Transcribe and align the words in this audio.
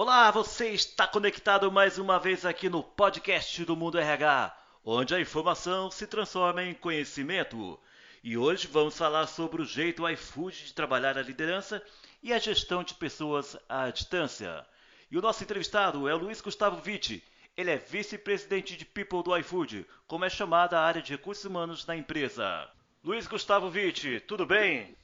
Olá, 0.00 0.30
você 0.30 0.68
está 0.68 1.08
conectado 1.08 1.72
mais 1.72 1.98
uma 1.98 2.20
vez 2.20 2.46
aqui 2.46 2.68
no 2.68 2.84
podcast 2.84 3.64
do 3.64 3.74
Mundo 3.74 3.98
RH, 3.98 4.56
onde 4.84 5.12
a 5.12 5.20
informação 5.20 5.90
se 5.90 6.06
transforma 6.06 6.62
em 6.62 6.72
conhecimento. 6.72 7.76
E 8.22 8.38
hoje 8.38 8.68
vamos 8.68 8.96
falar 8.96 9.26
sobre 9.26 9.60
o 9.60 9.64
jeito 9.64 10.08
iFood 10.08 10.66
de 10.66 10.72
trabalhar 10.72 11.18
a 11.18 11.22
liderança 11.22 11.82
e 12.22 12.32
a 12.32 12.38
gestão 12.38 12.84
de 12.84 12.94
pessoas 12.94 13.56
à 13.68 13.90
distância. 13.90 14.64
E 15.10 15.18
o 15.18 15.20
nosso 15.20 15.42
entrevistado 15.42 16.08
é 16.08 16.14
o 16.14 16.18
Luiz 16.18 16.40
Gustavo 16.40 16.80
Vitti. 16.80 17.20
Ele 17.56 17.72
é 17.72 17.76
vice-presidente 17.76 18.76
de 18.76 18.84
People 18.84 19.24
do 19.24 19.36
iFood, 19.36 19.84
como 20.06 20.24
é 20.24 20.30
chamada 20.30 20.78
a 20.78 20.84
área 20.84 21.02
de 21.02 21.10
recursos 21.10 21.44
humanos 21.44 21.84
na 21.84 21.96
empresa. 21.96 22.68
Luiz 23.02 23.26
Gustavo 23.26 23.68
Vitti, 23.68 24.20
tudo 24.20 24.46
bem? 24.46 24.94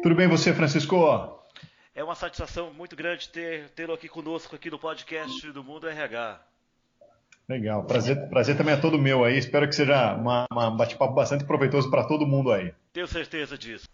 Tudo 0.00 0.14
bem 0.14 0.28
você, 0.28 0.54
Francisco? 0.54 1.39
É 2.00 2.02
uma 2.02 2.14
satisfação 2.14 2.72
muito 2.72 2.96
grande 2.96 3.28
ter 3.28 3.68
tê-lo 3.72 3.92
aqui 3.92 4.08
conosco 4.08 4.56
aqui 4.56 4.70
no 4.70 4.78
podcast 4.78 5.52
do 5.52 5.62
Mundo 5.62 5.86
RH. 5.86 6.40
Legal, 7.46 7.84
prazer, 7.84 8.26
prazer 8.30 8.56
também 8.56 8.72
é 8.72 8.78
todo 8.78 8.98
meu 8.98 9.22
aí. 9.22 9.36
Espero 9.36 9.68
que 9.68 9.74
seja 9.74 10.14
uma 10.14 10.46
bate-papo 10.48 11.12
bastante 11.12 11.44
proveitoso 11.44 11.90
para 11.90 12.08
todo 12.08 12.26
mundo 12.26 12.52
aí. 12.52 12.72
Tenho 12.94 13.06
certeza 13.06 13.58
disso. 13.58 13.86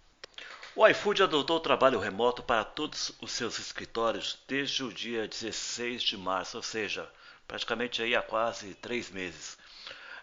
O 0.77 0.87
iFood 0.87 1.25
adotou 1.25 1.57
o 1.57 1.61
trabalho 1.61 1.99
remoto 1.99 2.45
para 2.45 2.63
todos 2.63 3.11
os 3.21 3.33
seus 3.33 3.59
escritórios 3.59 4.39
desde 4.47 4.85
o 4.85 4.93
dia 4.93 5.27
16 5.27 6.01
de 6.01 6.17
março, 6.17 6.57
ou 6.59 6.63
seja, 6.63 7.09
praticamente 7.49 8.01
aí 8.03 8.15
há 8.15 8.23
quase 8.23 8.73
três 8.75 9.11
meses. 9.11 9.59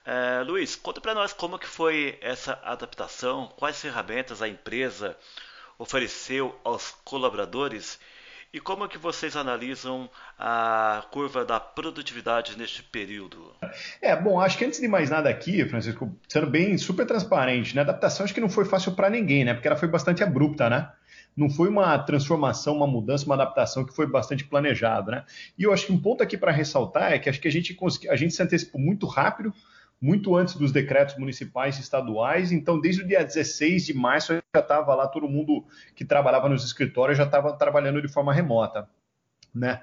É, 0.06 0.42
Luiz, 0.44 0.78
conta 0.78 1.02
para 1.02 1.14
nós 1.14 1.34
como 1.34 1.60
que 1.60 1.68
foi 1.68 2.18
essa 2.22 2.58
adaptação, 2.64 3.52
quais 3.58 3.82
ferramentas 3.82 4.42
a 4.42 4.48
empresa 4.48 5.18
ofereceu 5.84 6.56
aos 6.64 6.92
colaboradores 7.04 8.00
e 8.54 8.60
como 8.60 8.86
é 8.86 8.88
que 8.88 8.98
vocês 8.98 9.36
analisam 9.36 10.10
a 10.40 11.04
curva 11.12 11.44
da 11.44 11.60
produtividade 11.60 12.58
neste 12.58 12.82
período? 12.84 13.52
É, 14.02 14.16
bom, 14.16 14.40
acho 14.40 14.58
que 14.58 14.64
antes 14.64 14.80
de 14.80 14.88
mais 14.88 15.10
nada 15.10 15.28
aqui, 15.28 15.66
Francisco, 15.66 16.16
sendo 16.28 16.48
bem 16.48 16.78
super 16.78 17.06
transparente, 17.06 17.76
né? 17.76 17.82
A 17.82 17.84
adaptação 17.84 18.24
acho 18.24 18.34
que 18.34 18.40
não 18.40 18.50
foi 18.50 18.64
fácil 18.64 18.94
para 18.94 19.10
ninguém, 19.10 19.44
né? 19.44 19.54
Porque 19.54 19.68
ela 19.68 19.76
foi 19.76 19.88
bastante 19.90 20.24
abrupta, 20.24 20.70
né? 20.70 20.90
Não 21.36 21.50
foi 21.50 21.68
uma 21.68 21.98
transformação, 21.98 22.78
uma 22.78 22.88
mudança, 22.88 23.26
uma 23.26 23.36
adaptação 23.36 23.84
que 23.84 23.94
foi 23.94 24.06
bastante 24.06 24.46
planejada, 24.46 25.12
né? 25.12 25.26
E 25.58 25.64
eu 25.64 25.74
acho 25.74 25.88
que 25.88 25.92
um 25.92 26.00
ponto 26.00 26.22
aqui 26.22 26.38
para 26.38 26.52
ressaltar 26.52 27.12
é 27.12 27.20
que 27.20 27.28
acho 27.28 27.42
que 27.42 27.48
a 27.48 27.52
gente 27.52 27.76
a 28.08 28.16
gente 28.16 28.36
se 28.36 28.44
antecipou 28.44 28.80
muito 28.80 29.08
rápido, 29.08 29.52
muito 30.04 30.36
antes 30.36 30.58
dos 30.58 30.74
decretos 30.74 31.18
municipais 31.18 31.78
e 31.78 31.82
estaduais. 31.82 32.52
Então, 32.52 32.78
desde 32.78 33.04
o 33.04 33.08
dia 33.08 33.24
16 33.24 33.86
de 33.86 33.94
março, 33.94 34.34
já 34.34 34.62
estava 34.62 34.94
lá, 34.94 35.08
todo 35.08 35.30
mundo 35.30 35.66
que 35.96 36.04
trabalhava 36.04 36.50
nos 36.50 36.66
escritórios 36.66 37.18
já 37.18 37.24
estava 37.24 37.54
trabalhando 37.54 38.02
de 38.02 38.10
forma 38.10 38.34
remota. 38.34 38.90
Né? 39.56 39.82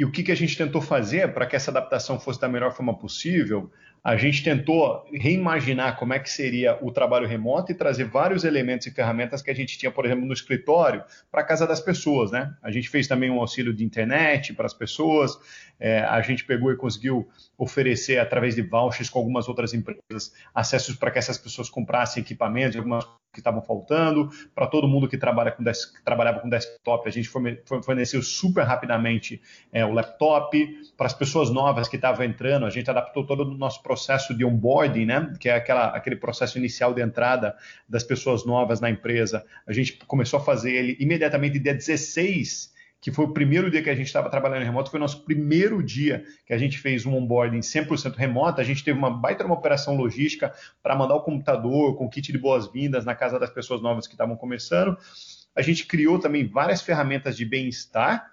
E 0.00 0.04
o 0.06 0.10
que, 0.10 0.22
que 0.22 0.32
a 0.32 0.34
gente 0.34 0.56
tentou 0.56 0.80
fazer 0.80 1.34
para 1.34 1.44
que 1.44 1.54
essa 1.54 1.70
adaptação 1.70 2.18
fosse 2.18 2.40
da 2.40 2.48
melhor 2.48 2.72
forma 2.72 2.96
possível? 2.96 3.70
A 4.02 4.16
gente 4.16 4.42
tentou 4.42 5.06
reimaginar 5.12 5.98
como 5.98 6.14
é 6.14 6.18
que 6.18 6.30
seria 6.30 6.78
o 6.82 6.90
trabalho 6.90 7.28
remoto 7.28 7.70
e 7.70 7.74
trazer 7.74 8.04
vários 8.04 8.42
elementos 8.42 8.86
e 8.86 8.90
ferramentas 8.90 9.42
que 9.42 9.50
a 9.50 9.54
gente 9.54 9.76
tinha, 9.76 9.92
por 9.92 10.06
exemplo, 10.06 10.24
no 10.24 10.32
escritório, 10.32 11.04
para 11.30 11.42
a 11.42 11.44
casa 11.44 11.66
das 11.66 11.82
pessoas. 11.82 12.30
Né? 12.30 12.50
A 12.62 12.70
gente 12.70 12.88
fez 12.88 13.06
também 13.06 13.30
um 13.30 13.40
auxílio 13.40 13.74
de 13.74 13.84
internet 13.84 14.54
para 14.54 14.64
as 14.64 14.72
pessoas, 14.72 15.38
é, 15.78 15.98
a 15.98 16.22
gente 16.22 16.46
pegou 16.46 16.72
e 16.72 16.78
conseguiu 16.78 17.28
oferecer, 17.58 18.18
através 18.20 18.54
de 18.54 18.62
vouchers 18.62 19.10
com 19.10 19.18
algumas 19.18 19.48
outras 19.48 19.74
empresas, 19.74 20.32
acessos 20.54 20.96
para 20.96 21.10
que 21.10 21.18
essas 21.18 21.36
pessoas 21.36 21.68
comprassem 21.68 22.22
equipamentos, 22.22 22.74
algumas 22.74 23.04
que 23.32 23.40
estavam 23.40 23.62
faltando, 23.62 24.28
para 24.54 24.66
todo 24.66 24.88
mundo 24.88 25.08
que, 25.08 25.16
trabalha 25.16 25.52
com 25.52 25.62
des... 25.62 25.84
que 25.84 26.02
trabalhava 26.02 26.40
com 26.40 26.48
desktop, 26.48 27.08
a 27.08 27.12
gente 27.12 27.28
forneceu 27.28 28.22
super 28.22 28.64
rapidamente 28.64 29.40
é, 29.72 29.84
o 29.84 29.92
laptop, 29.92 30.92
para 30.96 31.06
as 31.06 31.14
pessoas 31.14 31.50
novas 31.50 31.88
que 31.88 31.96
estavam 31.96 32.24
entrando, 32.24 32.66
a 32.66 32.70
gente 32.70 32.90
adaptou 32.90 33.24
todo 33.24 33.42
o 33.42 33.56
nosso 33.56 33.82
processo 33.82 34.34
de 34.34 34.44
onboarding, 34.44 35.06
né, 35.06 35.32
que 35.38 35.48
é 35.48 35.54
aquela, 35.54 35.88
aquele 35.88 36.16
processo 36.16 36.58
inicial 36.58 36.92
de 36.92 37.02
entrada 37.02 37.56
das 37.88 38.02
pessoas 38.02 38.44
novas 38.44 38.80
na 38.80 38.90
empresa, 38.90 39.44
a 39.66 39.72
gente 39.72 39.98
começou 40.06 40.40
a 40.40 40.42
fazer 40.42 40.72
ele 40.72 40.96
imediatamente 40.98 41.58
dia 41.58 41.74
16 41.74 42.79
que 43.00 43.10
foi 43.10 43.24
o 43.24 43.32
primeiro 43.32 43.70
dia 43.70 43.82
que 43.82 43.88
a 43.88 43.94
gente 43.94 44.06
estava 44.06 44.28
trabalhando 44.28 44.64
remoto, 44.64 44.90
foi 44.90 44.98
o 44.98 45.00
nosso 45.00 45.24
primeiro 45.24 45.82
dia 45.82 46.24
que 46.44 46.52
a 46.52 46.58
gente 46.58 46.78
fez 46.78 47.06
um 47.06 47.14
onboarding 47.14 47.60
100% 47.60 48.14
remoto. 48.14 48.60
A 48.60 48.64
gente 48.64 48.84
teve 48.84 48.98
uma 48.98 49.10
baita 49.10 49.44
uma 49.44 49.54
operação 49.54 49.96
logística 49.96 50.52
para 50.82 50.94
mandar 50.94 51.14
o 51.14 51.22
computador 51.22 51.96
com 51.96 52.10
kit 52.10 52.30
de 52.30 52.38
boas-vindas 52.38 53.04
na 53.04 53.14
casa 53.14 53.38
das 53.38 53.50
pessoas 53.50 53.80
novas 53.80 54.06
que 54.06 54.14
estavam 54.14 54.36
começando. 54.36 54.98
A 55.56 55.62
gente 55.62 55.86
criou 55.86 56.18
também 56.18 56.46
várias 56.46 56.82
ferramentas 56.82 57.36
de 57.36 57.44
bem-estar, 57.44 58.32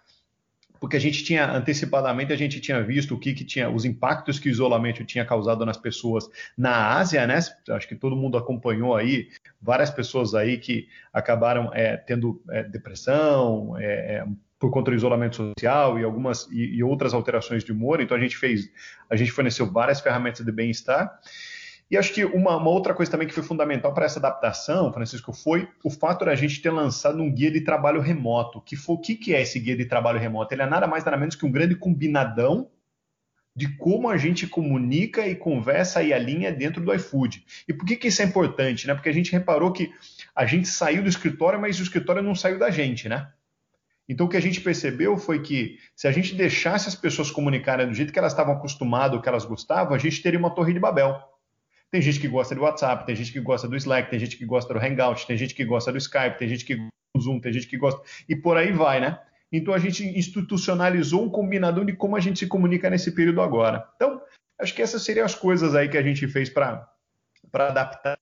porque 0.79 0.97
a 0.97 0.99
gente 0.99 1.23
tinha 1.23 1.49
antecipadamente 1.49 2.31
a 2.31 2.35
gente 2.35 2.59
tinha 2.59 2.83
visto 2.83 3.15
o 3.15 3.19
que, 3.19 3.33
que 3.33 3.43
tinha 3.43 3.69
os 3.69 3.85
impactos 3.85 4.37
que 4.37 4.49
o 4.49 4.51
isolamento 4.51 5.03
tinha 5.05 5.25
causado 5.25 5.65
nas 5.65 5.77
pessoas 5.77 6.29
na 6.57 6.97
Ásia, 6.97 7.25
né? 7.25 7.39
Acho 7.69 7.87
que 7.87 7.95
todo 7.95 8.15
mundo 8.15 8.37
acompanhou 8.37 8.95
aí 8.95 9.29
várias 9.61 9.89
pessoas 9.89 10.35
aí 10.35 10.57
que 10.57 10.87
acabaram 11.11 11.71
é, 11.73 11.97
tendo 11.97 12.43
é, 12.49 12.63
depressão, 12.63 13.75
é, 13.79 14.23
por 14.59 14.71
conta 14.71 14.91
do 14.91 14.97
isolamento 14.97 15.35
social 15.35 15.99
e 15.99 16.03
algumas 16.03 16.47
e, 16.51 16.77
e, 16.77 16.83
outras 16.83 17.13
alterações 17.13 17.63
de 17.63 17.71
humor. 17.71 18.01
Então 18.01 18.17
a 18.17 18.19
gente 18.19 18.37
fez, 18.37 18.69
a 19.09 19.15
gente 19.15 19.31
forneceu 19.31 19.71
várias 19.71 19.99
ferramentas 19.99 20.45
de 20.45 20.51
bem-estar. 20.51 21.19
E 21.89 21.95
acho 21.95 22.13
que 22.13 22.25
uma, 22.25 22.57
uma, 22.57 22.69
outra 22.69 22.93
coisa 22.93 23.09
também 23.09 23.27
que 23.27 23.33
foi 23.33 23.43
fundamental 23.43 23.93
para 23.93 24.05
essa 24.05 24.19
adaptação, 24.19 24.91
Francisco, 24.91 25.31
foi 25.31 25.69
o 25.83 25.89
fato 25.89 26.25
da 26.25 26.35
gente 26.35 26.61
ter 26.61 26.69
lançado 26.69 27.21
um 27.21 27.31
guia 27.31 27.49
de 27.49 27.61
trabalho 27.61 28.01
remoto. 28.01 28.59
Que 28.61 28.75
foi 28.75 28.95
o 28.95 28.99
que, 28.99 29.15
que 29.15 29.33
é 29.33 29.41
esse 29.41 29.57
guia 29.59 29.77
de 29.77 29.85
trabalho 29.85 30.19
remoto? 30.19 30.53
Ele 30.53 30.63
é 30.63 30.65
nada 30.65 30.85
mais 30.85 31.05
nada 31.05 31.15
menos 31.15 31.35
que 31.35 31.45
um 31.45 31.51
grande 31.51 31.75
combinadão 31.75 32.69
de 33.55 33.75
como 33.77 34.07
a 34.09 34.17
gente 34.17 34.45
comunica 34.45 35.27
e 35.27 35.35
conversa 35.35 36.03
e 36.03 36.13
alinha 36.13 36.51
dentro 36.51 36.83
do 36.83 36.93
iFood. 36.93 37.43
E 37.67 37.73
por 37.73 37.85
que, 37.87 37.95
que 37.95 38.09
isso 38.09 38.21
é 38.21 38.25
importante? 38.25 38.85
Né? 38.85 38.93
Porque 38.93 39.09
a 39.09 39.13
gente 39.13 39.31
reparou 39.31 39.71
que 39.71 39.91
a 40.35 40.45
gente 40.45 40.67
saiu 40.67 41.01
do 41.01 41.09
escritório, 41.09 41.59
mas 41.59 41.79
o 41.79 41.83
escritório 41.83 42.21
não 42.21 42.35
saiu 42.35 42.59
da 42.59 42.69
gente, 42.69 43.09
né? 43.09 43.31
Então, 44.07 44.25
o 44.25 44.29
que 44.29 44.37
a 44.37 44.41
gente 44.41 44.61
percebeu 44.61 45.17
foi 45.17 45.41
que 45.41 45.77
se 45.95 46.07
a 46.07 46.11
gente 46.11 46.33
deixasse 46.33 46.87
as 46.87 46.95
pessoas 46.95 47.29
comunicarem 47.29 47.87
do 47.87 47.93
jeito 47.93 48.13
que 48.13 48.19
elas 48.19 48.31
estavam 48.31 48.53
acostumadas, 48.53 49.17
o 49.17 49.21
que 49.21 49.27
elas 49.27 49.43
gostavam, 49.43 49.93
a 49.93 49.97
gente 49.97 50.21
teria 50.21 50.39
uma 50.39 50.53
torre 50.53 50.73
de 50.73 50.79
Babel. 50.79 51.17
Tem 51.91 52.01
gente 52.01 52.19
que 52.19 52.27
gosta 52.27 52.55
do 52.55 52.61
WhatsApp, 52.61 53.05
tem 53.05 53.15
gente 53.15 53.31
que 53.31 53.39
gosta 53.39 53.67
do 53.67 53.75
Slack, 53.75 54.09
tem 54.09 54.19
gente 54.19 54.37
que 54.37 54.45
gosta 54.45 54.73
do 54.73 54.79
Hangout, 54.79 55.27
tem 55.27 55.37
gente 55.37 55.53
que 55.53 55.65
gosta 55.65 55.91
do 55.91 55.97
Skype, 55.97 56.37
tem 56.37 56.47
gente 56.47 56.65
que 56.65 56.75
gosta 56.75 56.91
do 57.15 57.21
Zoom, 57.21 57.39
tem 57.39 57.53
gente 57.53 57.67
que 57.67 57.77
gosta. 57.77 58.01
E 58.27 58.35
por 58.35 58.57
aí 58.57 58.71
vai, 58.71 58.99
né? 58.99 59.19
Então, 59.51 59.73
a 59.73 59.79
gente 59.79 60.05
institucionalizou 60.05 61.23
um 61.23 61.29
combinador 61.29 61.85
de 61.85 61.93
como 61.93 62.15
a 62.15 62.19
gente 62.19 62.39
se 62.39 62.47
comunica 62.47 62.89
nesse 62.89 63.11
período 63.11 63.41
agora. 63.41 63.87
Então, 63.95 64.21
acho 64.59 64.73
que 64.73 64.81
essas 64.81 65.03
seriam 65.03 65.25
as 65.25 65.35
coisas 65.35 65.75
aí 65.75 65.87
que 65.87 65.97
a 65.97 66.03
gente 66.03 66.27
fez 66.27 66.49
para 66.49 66.89
adaptar 67.53 68.17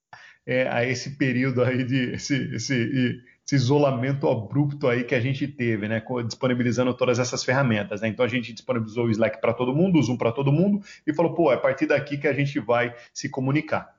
é, 0.46 0.68
a 0.68 0.86
esse 0.86 1.18
período 1.18 1.64
aí 1.64 1.84
de 1.84 2.14
esse, 2.14 2.56
esse 2.56 3.20
esse 3.46 3.56
isolamento 3.56 4.28
abrupto 4.28 4.88
aí 4.88 5.04
que 5.04 5.14
a 5.14 5.20
gente 5.20 5.48
teve, 5.48 5.88
né, 5.88 6.04
disponibilizando 6.26 6.94
todas 6.96 7.20
essas 7.20 7.44
ferramentas. 7.44 8.02
Né? 8.02 8.08
Então 8.08 8.26
a 8.26 8.28
gente 8.28 8.52
disponibilizou 8.52 9.06
o 9.06 9.12
Slack 9.12 9.40
para 9.40 9.54
todo 9.54 9.74
mundo, 9.74 10.00
o 10.00 10.04
Zoom 10.04 10.18
para 10.18 10.32
todo 10.32 10.52
mundo 10.52 10.84
e 11.06 11.14
falou, 11.14 11.36
pô, 11.36 11.52
é 11.52 11.56
a 11.56 11.60
partir 11.60 11.86
daqui 11.86 12.18
que 12.18 12.28
a 12.28 12.34
gente 12.34 12.60
vai 12.60 12.96
se 13.14 13.30
comunicar. 13.30 13.96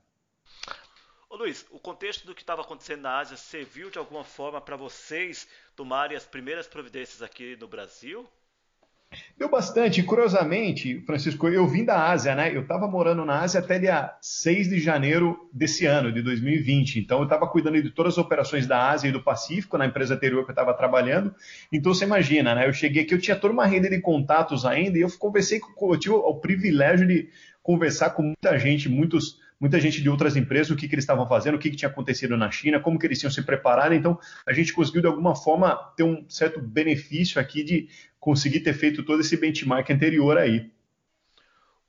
Ô 1.30 1.36
Luiz, 1.36 1.64
o 1.70 1.78
contexto 1.78 2.26
do 2.26 2.34
que 2.34 2.42
estava 2.42 2.62
acontecendo 2.62 3.02
na 3.02 3.18
Ásia 3.18 3.36
serviu 3.36 3.88
de 3.88 3.98
alguma 3.98 4.24
forma 4.24 4.60
para 4.60 4.74
vocês 4.74 5.46
tomarem 5.76 6.16
as 6.16 6.26
primeiras 6.26 6.66
providências 6.66 7.22
aqui 7.22 7.56
no 7.60 7.68
Brasil? 7.68 8.28
Deu 9.38 9.50
bastante. 9.50 10.02
Curiosamente, 10.02 11.00
Francisco, 11.06 11.48
eu 11.48 11.66
vim 11.66 11.84
da 11.84 12.10
Ásia, 12.10 12.34
né? 12.34 12.54
Eu 12.54 12.62
estava 12.62 12.88
morando 12.88 13.24
na 13.24 13.40
Ásia 13.40 13.60
até 13.60 13.78
dia 13.78 14.14
6 14.20 14.68
de 14.68 14.80
janeiro 14.80 15.48
desse 15.52 15.86
ano, 15.86 16.10
de 16.10 16.22
2020. 16.22 16.98
Então, 16.98 17.18
eu 17.18 17.24
estava 17.24 17.46
cuidando 17.46 17.80
de 17.82 17.90
todas 17.90 18.14
as 18.14 18.18
operações 18.18 18.66
da 18.66 18.90
Ásia 18.90 19.08
e 19.08 19.12
do 19.12 19.22
Pacífico, 19.22 19.76
na 19.76 19.86
empresa 19.86 20.14
anterior 20.14 20.44
que 20.44 20.50
eu 20.50 20.54
estava 20.54 20.74
trabalhando. 20.74 21.34
Então, 21.72 21.92
você 21.92 22.04
imagina, 22.04 22.54
né? 22.54 22.66
Eu 22.66 22.72
cheguei 22.72 23.02
aqui, 23.02 23.14
eu 23.14 23.20
tinha 23.20 23.36
toda 23.36 23.52
uma 23.52 23.66
rede 23.66 23.88
de 23.88 24.00
contatos 24.00 24.64
ainda 24.64 24.98
e 24.98 25.02
eu 25.02 25.10
conversei 25.18 25.60
com, 25.60 25.92
eu 25.92 25.98
tive 25.98 26.14
o 26.14 26.34
privilégio 26.34 27.06
de 27.06 27.28
conversar 27.62 28.10
com 28.10 28.22
muita 28.22 28.58
gente, 28.58 28.88
muitos 28.88 29.38
muita 29.60 29.80
gente 29.80 30.02
de 30.02 30.08
outras 30.08 30.36
empresas, 30.36 30.70
o 30.70 30.76
que, 30.76 30.86
que 30.86 30.94
eles 30.94 31.02
estavam 31.02 31.26
fazendo, 31.26 31.54
o 31.54 31.58
que, 31.58 31.70
que 31.70 31.76
tinha 31.76 31.88
acontecido 31.88 32.36
na 32.36 32.50
China, 32.50 32.80
como 32.80 32.98
que 32.98 33.06
eles 33.06 33.18
tinham 33.18 33.30
se 33.30 33.42
preparado. 33.42 33.94
Então, 33.94 34.18
a 34.46 34.52
gente 34.52 34.72
conseguiu, 34.72 35.00
de 35.00 35.06
alguma 35.06 35.34
forma, 35.34 35.74
ter 35.96 36.02
um 36.02 36.28
certo 36.28 36.60
benefício 36.60 37.40
aqui 37.40 37.62
de 37.62 37.88
conseguir 38.20 38.60
ter 38.60 38.74
feito 38.74 39.02
todo 39.02 39.20
esse 39.20 39.36
benchmark 39.36 39.90
anterior 39.90 40.36
aí. 40.36 40.70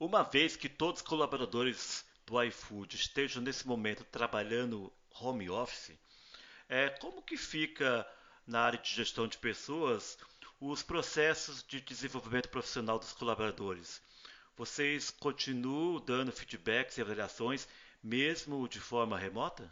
Uma 0.00 0.22
vez 0.22 0.56
que 0.56 0.68
todos 0.68 1.00
os 1.00 1.06
colaboradores 1.06 2.04
do 2.24 2.42
iFood 2.42 2.94
estejam 2.94 3.42
nesse 3.42 3.66
momento 3.66 4.04
trabalhando 4.04 4.92
home 5.20 5.50
office, 5.50 5.92
é, 6.68 6.88
como 6.88 7.22
que 7.22 7.36
fica 7.36 8.06
na 8.46 8.60
área 8.60 8.78
de 8.78 8.94
gestão 8.94 9.26
de 9.26 9.36
pessoas 9.38 10.16
os 10.60 10.82
processos 10.82 11.64
de 11.66 11.80
desenvolvimento 11.80 12.48
profissional 12.48 12.98
dos 12.98 13.12
colaboradores? 13.12 14.00
Vocês 14.58 15.08
continuam 15.08 16.02
dando 16.04 16.32
feedbacks 16.32 16.98
e 16.98 17.00
avaliações 17.00 17.68
mesmo 18.02 18.68
de 18.68 18.80
forma 18.80 19.16
remota? 19.16 19.62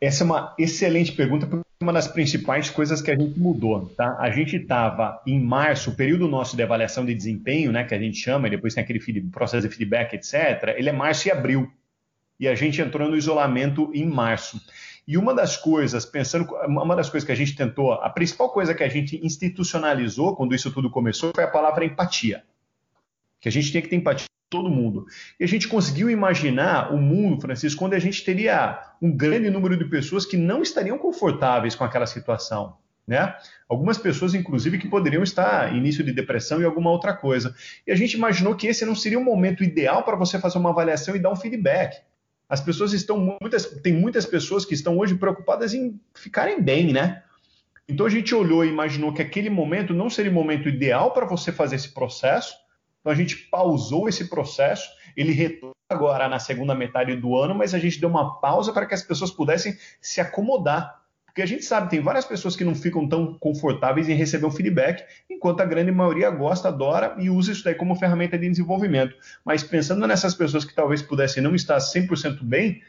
Essa 0.00 0.22
é 0.22 0.24
uma 0.24 0.54
excelente 0.58 1.12
pergunta, 1.12 1.46
porque 1.46 1.66
é 1.78 1.84
uma 1.84 1.92
das 1.92 2.08
principais 2.08 2.70
coisas 2.70 3.02
que 3.02 3.10
a 3.10 3.14
gente 3.14 3.38
mudou. 3.38 3.90
Tá? 3.94 4.16
A 4.18 4.30
gente 4.30 4.56
estava 4.56 5.22
em 5.26 5.38
março, 5.38 5.90
o 5.90 5.94
período 5.94 6.26
nosso 6.28 6.56
de 6.56 6.62
avaliação 6.62 7.04
de 7.04 7.14
desempenho, 7.14 7.70
né, 7.70 7.84
que 7.84 7.94
a 7.94 7.98
gente 7.98 8.16
chama, 8.16 8.46
e 8.46 8.52
depois 8.52 8.72
tem 8.72 8.82
aquele 8.82 9.20
processo 9.24 9.68
de 9.68 9.74
feedback, 9.74 10.14
etc., 10.14 10.74
ele 10.78 10.88
é 10.88 10.92
março 10.92 11.28
e 11.28 11.30
abril. 11.30 11.70
E 12.40 12.48
a 12.48 12.54
gente 12.54 12.80
entrou 12.80 13.10
no 13.10 13.18
isolamento 13.18 13.90
em 13.92 14.06
março. 14.06 14.58
E 15.06 15.18
uma 15.18 15.34
das 15.34 15.58
coisas, 15.58 16.06
pensando, 16.06 16.54
uma 16.66 16.96
das 16.96 17.10
coisas 17.10 17.26
que 17.26 17.32
a 17.32 17.36
gente 17.36 17.54
tentou, 17.54 17.92
a 17.92 18.08
principal 18.08 18.48
coisa 18.48 18.74
que 18.74 18.82
a 18.82 18.88
gente 18.88 19.22
institucionalizou 19.22 20.34
quando 20.34 20.54
isso 20.54 20.70
tudo 20.72 20.88
começou 20.88 21.32
foi 21.34 21.44
a 21.44 21.50
palavra 21.50 21.84
empatia. 21.84 22.42
Que 23.40 23.48
a 23.48 23.52
gente 23.52 23.70
tinha 23.70 23.82
que 23.82 23.88
ter 23.88 23.96
empatia 23.96 24.26
todo 24.48 24.70
mundo. 24.70 25.06
E 25.38 25.44
a 25.44 25.48
gente 25.48 25.68
conseguiu 25.68 26.08
imaginar 26.08 26.92
o 26.92 26.98
mundo, 26.98 27.40
Francisco, 27.40 27.78
quando 27.78 27.94
a 27.94 27.98
gente 27.98 28.24
teria 28.24 28.80
um 29.02 29.10
grande 29.10 29.50
número 29.50 29.76
de 29.76 29.84
pessoas 29.84 30.24
que 30.24 30.36
não 30.36 30.62
estariam 30.62 30.98
confortáveis 30.98 31.74
com 31.74 31.84
aquela 31.84 32.06
situação. 32.06 32.76
Né? 33.06 33.34
Algumas 33.68 33.98
pessoas, 33.98 34.34
inclusive, 34.34 34.78
que 34.78 34.88
poderiam 34.88 35.22
estar 35.22 35.72
em 35.72 35.78
início 35.78 36.02
de 36.02 36.12
depressão 36.12 36.60
e 36.60 36.64
alguma 36.64 36.90
outra 36.90 37.14
coisa. 37.14 37.54
E 37.86 37.92
a 37.92 37.94
gente 37.94 38.14
imaginou 38.14 38.54
que 38.56 38.66
esse 38.66 38.84
não 38.84 38.96
seria 38.96 39.18
o 39.18 39.24
momento 39.24 39.62
ideal 39.62 40.02
para 40.02 40.16
você 40.16 40.38
fazer 40.38 40.58
uma 40.58 40.70
avaliação 40.70 41.14
e 41.14 41.18
dar 41.20 41.30
um 41.30 41.36
feedback. 41.36 42.00
As 42.48 42.60
pessoas 42.60 42.92
estão 42.92 43.38
muitas, 43.40 43.66
tem 43.80 43.92
muitas 43.92 44.26
pessoas 44.26 44.64
que 44.64 44.74
estão 44.74 44.98
hoje 44.98 45.14
preocupadas 45.16 45.74
em 45.74 46.00
ficarem 46.14 46.60
bem, 46.60 46.92
né? 46.92 47.22
Então 47.88 48.06
a 48.06 48.10
gente 48.10 48.34
olhou 48.34 48.64
e 48.64 48.68
imaginou 48.68 49.12
que 49.12 49.22
aquele 49.22 49.50
momento 49.50 49.94
não 49.94 50.10
seria 50.10 50.30
o 50.30 50.34
momento 50.34 50.68
ideal 50.68 51.12
para 51.12 51.26
você 51.26 51.52
fazer 51.52 51.76
esse 51.76 51.92
processo, 51.92 52.56
então 53.06 53.12
a 53.12 53.16
gente 53.16 53.36
pausou 53.36 54.08
esse 54.08 54.28
processo, 54.28 54.90
ele 55.16 55.30
retorna 55.30 55.72
agora 55.88 56.28
na 56.28 56.40
segunda 56.40 56.74
metade 56.74 57.14
do 57.14 57.36
ano, 57.36 57.54
mas 57.54 57.72
a 57.72 57.78
gente 57.78 58.00
deu 58.00 58.08
uma 58.08 58.40
pausa 58.40 58.72
para 58.72 58.84
que 58.84 58.94
as 58.94 59.02
pessoas 59.02 59.30
pudessem 59.30 59.78
se 60.00 60.20
acomodar. 60.20 61.02
Porque 61.24 61.40
a 61.40 61.46
gente 61.46 61.64
sabe, 61.64 61.88
tem 61.88 62.00
várias 62.00 62.24
pessoas 62.24 62.56
que 62.56 62.64
não 62.64 62.74
ficam 62.74 63.08
tão 63.08 63.34
confortáveis 63.34 64.08
em 64.08 64.14
receber 64.14 64.46
um 64.46 64.50
feedback, 64.50 65.04
enquanto 65.30 65.60
a 65.60 65.64
grande 65.64 65.92
maioria 65.92 66.28
gosta, 66.30 66.66
adora 66.66 67.14
e 67.16 67.30
usa 67.30 67.52
isso 67.52 67.62
daí 67.62 67.76
como 67.76 67.94
ferramenta 67.94 68.36
de 68.36 68.50
desenvolvimento. 68.50 69.14
Mas 69.44 69.62
pensando 69.62 70.04
nessas 70.04 70.34
pessoas 70.34 70.64
que 70.64 70.74
talvez 70.74 71.00
pudessem 71.00 71.40
não 71.40 71.54
estar 71.54 71.78
100% 71.78 72.42
bem, 72.42 72.82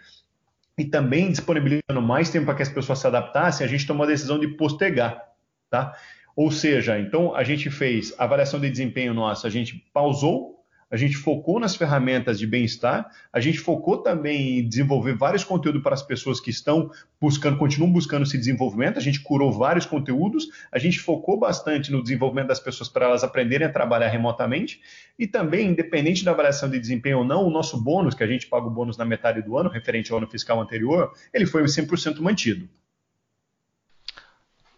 e 0.80 0.86
também 0.86 1.30
disponibilizando 1.30 2.02
mais 2.02 2.32
tempo 2.32 2.46
para 2.48 2.56
que 2.56 2.64
as 2.64 2.70
pessoas 2.70 2.98
se 2.98 3.06
adaptassem, 3.06 3.66
a 3.66 3.70
gente 3.70 3.86
tomou 3.86 4.04
a 4.04 4.08
decisão 4.08 4.40
de 4.40 4.48
postergar. 4.48 5.28
Tá? 5.70 5.96
Ou 6.38 6.52
seja, 6.52 7.00
então 7.00 7.36
a 7.36 7.44
gente 7.44 7.68
fez 7.72 8.14
a 8.16 8.26
avaliação 8.26 8.60
de 8.60 8.70
desempenho 8.70 9.12
nossa, 9.12 9.48
a 9.48 9.50
gente 9.50 9.84
pausou, 9.92 10.64
a 10.90 10.96
gente 10.96 11.18
focou 11.18 11.60
nas 11.60 11.76
ferramentas 11.76 12.38
de 12.38 12.46
bem-estar, 12.46 13.10
a 13.34 13.40
gente 13.40 13.58
focou 13.58 13.98
também 14.04 14.60
em 14.60 14.70
desenvolver 14.70 15.18
vários 15.18 15.44
conteúdos 15.44 15.82
para 15.82 15.96
as 15.96 16.04
pessoas 16.04 16.40
que 16.40 16.52
estão 16.52 16.92
buscando, 17.20 17.58
continuam 17.58 17.92
buscando 17.92 18.22
esse 18.22 18.38
desenvolvimento, 18.38 19.00
a 19.00 19.02
gente 19.02 19.20
curou 19.20 19.52
vários 19.52 19.88
conteúdos, 19.88 20.48
a 20.72 20.78
gente 20.78 21.00
focou 21.00 21.40
bastante 21.40 21.92
no 21.92 22.04
desenvolvimento 22.04 22.50
das 22.50 22.60
pessoas 22.60 22.88
para 22.88 23.08
elas 23.08 23.24
aprenderem 23.24 23.66
a 23.66 23.72
trabalhar 23.72 24.08
remotamente, 24.08 24.80
e 25.18 25.26
também, 25.26 25.70
independente 25.70 26.24
da 26.24 26.30
avaliação 26.30 26.70
de 26.70 26.80
desempenho 26.80 27.18
ou 27.18 27.26
não, 27.26 27.48
o 27.48 27.50
nosso 27.50 27.84
bônus, 27.84 28.14
que 28.14 28.24
a 28.24 28.28
gente 28.28 28.46
paga 28.46 28.68
o 28.68 28.72
bônus 28.72 28.96
na 28.96 29.06
metade 29.06 29.42
do 29.42 29.58
ano, 29.58 29.72
referente 29.72 30.12
ao 30.12 30.20
ano 30.20 30.28
fiscal 30.28 30.62
anterior, 30.62 31.12
ele 31.34 31.48
foi 31.48 31.64
100% 31.64 32.22
mantido. 32.22 32.70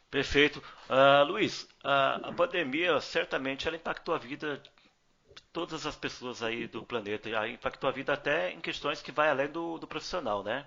Perfeito. 0.10 0.62
Uh, 0.90 1.24
Luiz, 1.28 1.64
uh, 1.84 2.28
a 2.28 2.34
pandemia 2.36 3.00
certamente 3.00 3.68
ela 3.68 3.78
impactou 3.78 4.16
a 4.16 4.18
vida 4.18 4.58
de 5.36 5.44
todas 5.54 5.86
as 5.86 5.96
pessoas 5.96 6.42
aí 6.42 6.68
do 6.68 6.84
planeta. 6.84 7.30
Ela 7.30 7.48
impactou 7.48 7.90
a 7.90 7.94
vida 7.94 8.14
até 8.14 8.52
em 8.52 8.60
questões 8.60 9.02
que 9.02 9.12
vai 9.12 9.30
além 9.30 9.48
do, 9.48 9.78
do 9.78 9.88
profissional, 9.88 10.44
né? 10.44 10.66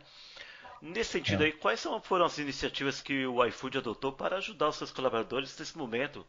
Nesse 0.80 1.12
sentido 1.12 1.42
é. 1.42 1.46
aí, 1.46 1.52
quais 1.52 1.86
foram 2.02 2.24
as 2.24 2.38
iniciativas 2.38 3.00
que 3.00 3.24
o 3.24 3.44
iFood 3.46 3.78
adotou 3.78 4.12
para 4.12 4.36
ajudar 4.36 4.68
os 4.68 4.76
seus 4.76 4.90
colaboradores 4.90 5.56
nesse 5.56 5.78
momento 5.78 6.26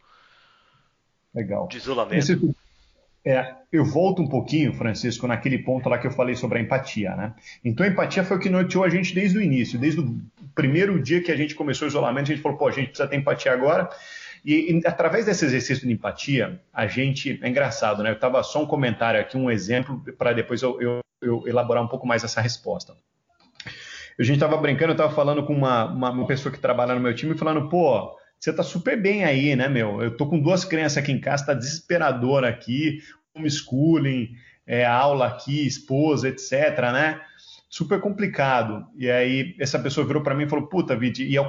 Legal. 1.33 1.68
de 1.68 1.77
isolamento? 1.77 2.19
Esse, 2.19 2.56
é, 3.25 3.56
eu 3.72 3.86
volto 3.86 4.22
um 4.22 4.28
pouquinho, 4.28 4.74
Francisco, 4.74 5.28
naquele 5.28 5.58
ponto 5.58 5.88
lá 5.88 5.98
que 5.98 6.06
eu 6.06 6.12
falei 6.12 6.36
sobre 6.36 6.60
a 6.60 6.62
empatia, 6.62 7.16
né? 7.16 7.34
Então 7.64 7.86
a 7.86 7.90
empatia 7.90 8.24
foi 8.24 8.38
o 8.38 8.40
que 8.40 8.50
norteou 8.50 8.84
a 8.84 8.90
gente 8.90 9.16
desde 9.16 9.38
o 9.38 9.42
início, 9.42 9.80
desde 9.80 10.02
o 10.02 10.22
primeiro 10.54 11.02
dia 11.02 11.22
que 11.22 11.31
a 11.31 11.36
gente 11.36 11.56
começou 11.56 11.88
o 11.88 11.90
isolamento, 11.90 12.31
a 12.31 12.36
gente 12.36 12.42
falou, 12.42 12.58
pô, 12.58 12.68
a 12.68 12.72
gente 12.72 12.88
precisa 12.88 13.08
ter 13.08 13.16
empatia 13.16 13.54
agora. 13.54 13.90
E, 14.44 14.74
e 14.74 14.81
através 14.86 15.25
desse 15.25 15.46
exercício 15.46 15.88
de 15.88 15.94
empatia, 15.94 16.60
a 16.74 16.86
gente. 16.86 17.40
É 17.42 17.48
engraçado, 17.48 18.04
né? 18.04 18.10
Eu 18.10 18.16
estava 18.16 18.44
só 18.44 18.62
um 18.62 18.66
comentário 18.66 19.20
aqui, 19.20 19.38
um 19.38 19.50
exemplo, 19.50 20.04
para 20.18 20.34
depois 20.34 20.62
eu, 20.62 20.81
eu, 20.81 21.00
eu, 21.22 21.48
elaborar 21.48 21.81
um 21.81 21.88
pouco 21.88 22.06
mais 22.06 22.25
essa 22.25 22.42
resposta. 22.42 22.94
A 24.20 24.22
gente 24.22 24.36
estava 24.36 24.58
brincando, 24.58 24.92
eu 24.92 24.96
estava 24.96 25.16
falando 25.16 25.46
com 25.46 25.54
uma, 25.54 25.86
uma, 25.86 26.10
uma 26.12 26.28
pessoa 26.28 26.52
que 26.52 26.60
trabalha 26.60 26.94
no 26.94 27.00
meu 27.00 27.16
time, 27.16 27.38
falando, 27.38 27.70
pô 27.70 28.16
você 28.44 28.51
tá 28.51 28.62
super 28.62 29.01
bem 29.01 29.24
aí, 29.24 29.56
né, 29.56 29.69
meu? 29.69 30.01
Eu 30.01 30.18
tô 30.18 30.28
com 30.28 30.38
duas 30.38 30.66
crianças 30.66 30.98
aqui 30.98 31.13
em 31.13 31.19
casa, 31.19 31.45
tá 31.45 31.54
desesperador 31.54 32.44
aqui, 32.44 33.01
homeschooling, 33.34 34.36
é, 34.68 34.86
aula 34.86 35.28
aqui, 35.28 35.66
esposa, 35.66 36.28
etc, 36.28 36.51
né? 36.92 37.22
Super 37.69 38.01
complicado. 38.01 38.86
E 38.98 39.10
aí 39.10 39.56
essa 39.57 39.80
pessoa 39.80 40.06
virou 40.06 40.22
para 40.22 40.36
mim 40.36 40.44
e 40.44 40.50
falou, 40.50 40.68
puta, 40.68 40.94
Vidi, 40.94 41.24
e, 41.24 41.36
eu, 41.36 41.45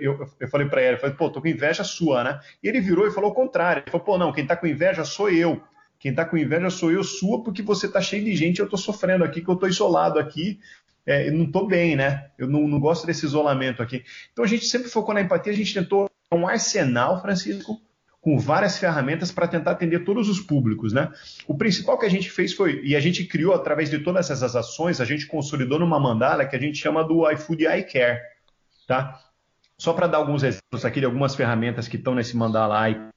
eu, 0.00 0.24
eu 0.38 0.48
falei 0.48 0.68
para 0.68 0.80
ela, 0.82 0.94
eu 0.94 1.00
falei, 1.00 1.16
pô, 1.16 1.28
tô 1.28 1.42
com 1.42 1.48
inveja 1.48 1.82
sua, 1.82 2.22
né? 2.22 2.40
E 2.62 2.68
ele 2.68 2.80
virou 2.80 3.08
e 3.08 3.10
falou 3.10 3.32
o 3.32 3.34
contrário. 3.34 3.82
Ele 3.82 3.90
falou, 3.90 4.06
pô, 4.06 4.16
não, 4.16 4.32
quem 4.32 4.46
tá 4.46 4.56
com 4.56 4.68
inveja 4.68 5.04
sou 5.04 5.28
eu. 5.28 5.60
Quem 5.98 6.14
tá 6.14 6.24
com 6.24 6.36
inveja 6.36 6.70
sou 6.70 6.92
eu, 6.92 7.02
sua, 7.02 7.42
porque 7.42 7.60
você 7.60 7.88
tá 7.88 8.00
cheio 8.00 8.24
de 8.24 8.36
gente, 8.36 8.60
eu 8.60 8.68
tô 8.68 8.76
sofrendo 8.76 9.24
aqui, 9.24 9.40
que 9.40 9.48
eu 9.48 9.56
tô 9.56 9.66
isolado 9.66 10.20
aqui, 10.20 10.60
é, 11.04 11.26
eu 11.26 11.32
não 11.32 11.50
tô 11.50 11.66
bem, 11.66 11.96
né? 11.96 12.30
Eu 12.38 12.46
não, 12.46 12.68
não 12.68 12.78
gosto 12.78 13.04
desse 13.04 13.26
isolamento 13.26 13.82
aqui. 13.82 14.04
Então 14.32 14.44
a 14.44 14.48
gente 14.48 14.64
sempre 14.66 14.88
focou 14.88 15.12
na 15.12 15.22
empatia, 15.22 15.52
a 15.52 15.56
gente 15.56 15.74
tentou 15.74 16.08
um 16.32 16.46
arsenal, 16.46 17.20
Francisco, 17.20 17.80
com 18.20 18.38
várias 18.38 18.76
ferramentas 18.76 19.30
para 19.30 19.46
tentar 19.46 19.70
atender 19.70 20.00
todos 20.00 20.28
os 20.28 20.40
públicos, 20.40 20.92
né? 20.92 21.12
O 21.46 21.56
principal 21.56 21.96
que 21.96 22.06
a 22.06 22.10
gente 22.10 22.28
fez 22.28 22.52
foi, 22.52 22.80
e 22.82 22.96
a 22.96 23.00
gente 23.00 23.24
criou 23.24 23.54
através 23.54 23.88
de 23.88 24.00
todas 24.00 24.30
essas 24.30 24.56
ações, 24.56 25.00
a 25.00 25.04
gente 25.04 25.26
consolidou 25.26 25.78
numa 25.78 26.00
mandala 26.00 26.44
que 26.44 26.56
a 26.56 26.58
gente 26.58 26.76
chama 26.76 27.04
do 27.04 27.30
iFood 27.30 27.64
iCare, 27.66 28.20
tá? 28.86 29.20
Só 29.78 29.92
para 29.92 30.08
dar 30.08 30.18
alguns 30.18 30.42
exemplos 30.42 30.84
aqui 30.84 30.98
de 30.98 31.06
algumas 31.06 31.36
ferramentas 31.36 31.86
que 31.86 31.96
estão 31.96 32.14
nesse 32.16 32.36
mandala 32.36 33.12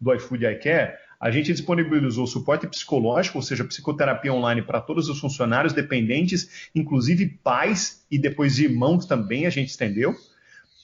do 0.00 0.12
iFood 0.14 0.46
iCare, 0.46 0.94
a 1.20 1.30
gente 1.30 1.52
disponibilizou 1.52 2.26
suporte 2.26 2.66
psicológico, 2.66 3.38
ou 3.38 3.42
seja, 3.42 3.64
psicoterapia 3.64 4.32
online 4.32 4.62
para 4.62 4.80
todos 4.80 5.08
os 5.08 5.20
funcionários 5.20 5.72
dependentes, 5.72 6.68
inclusive 6.74 7.38
pais 7.44 8.04
e 8.10 8.18
depois 8.18 8.58
irmãos 8.58 9.06
também 9.06 9.46
a 9.46 9.50
gente 9.50 9.68
estendeu. 9.68 10.16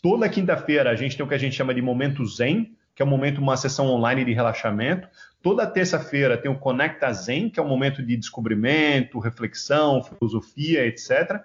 Toda 0.05 0.29
quinta-feira 0.29 0.91
a 0.91 0.95
gente 0.95 1.17
tem 1.17 1.25
o 1.25 1.29
que 1.31 1.35
a 1.35 1.39
gente 1.39 1.57
chama 1.57 1.73
de 1.73 1.81
momento 1.81 2.27
zen, 2.27 2.77
que 2.95 3.01
é 3.01 3.07
um 3.07 3.09
momento, 3.09 3.41
uma 3.41 3.57
sessão 3.57 3.87
online 3.87 4.23
de 4.23 4.35
relaxamento. 4.35 5.09
Toda 5.41 5.67
terça-feira 5.67 6.37
tem 6.37 6.51
o 6.51 6.59
Conecta 6.59 7.11
Zen, 7.11 7.49
que 7.49 7.59
é 7.59 7.63
um 7.63 7.69
momento 7.69 8.03
de 8.03 8.15
descobrimento, 8.15 9.19
reflexão, 9.19 10.03
filosofia, 10.03 10.85
etc. 10.85 11.41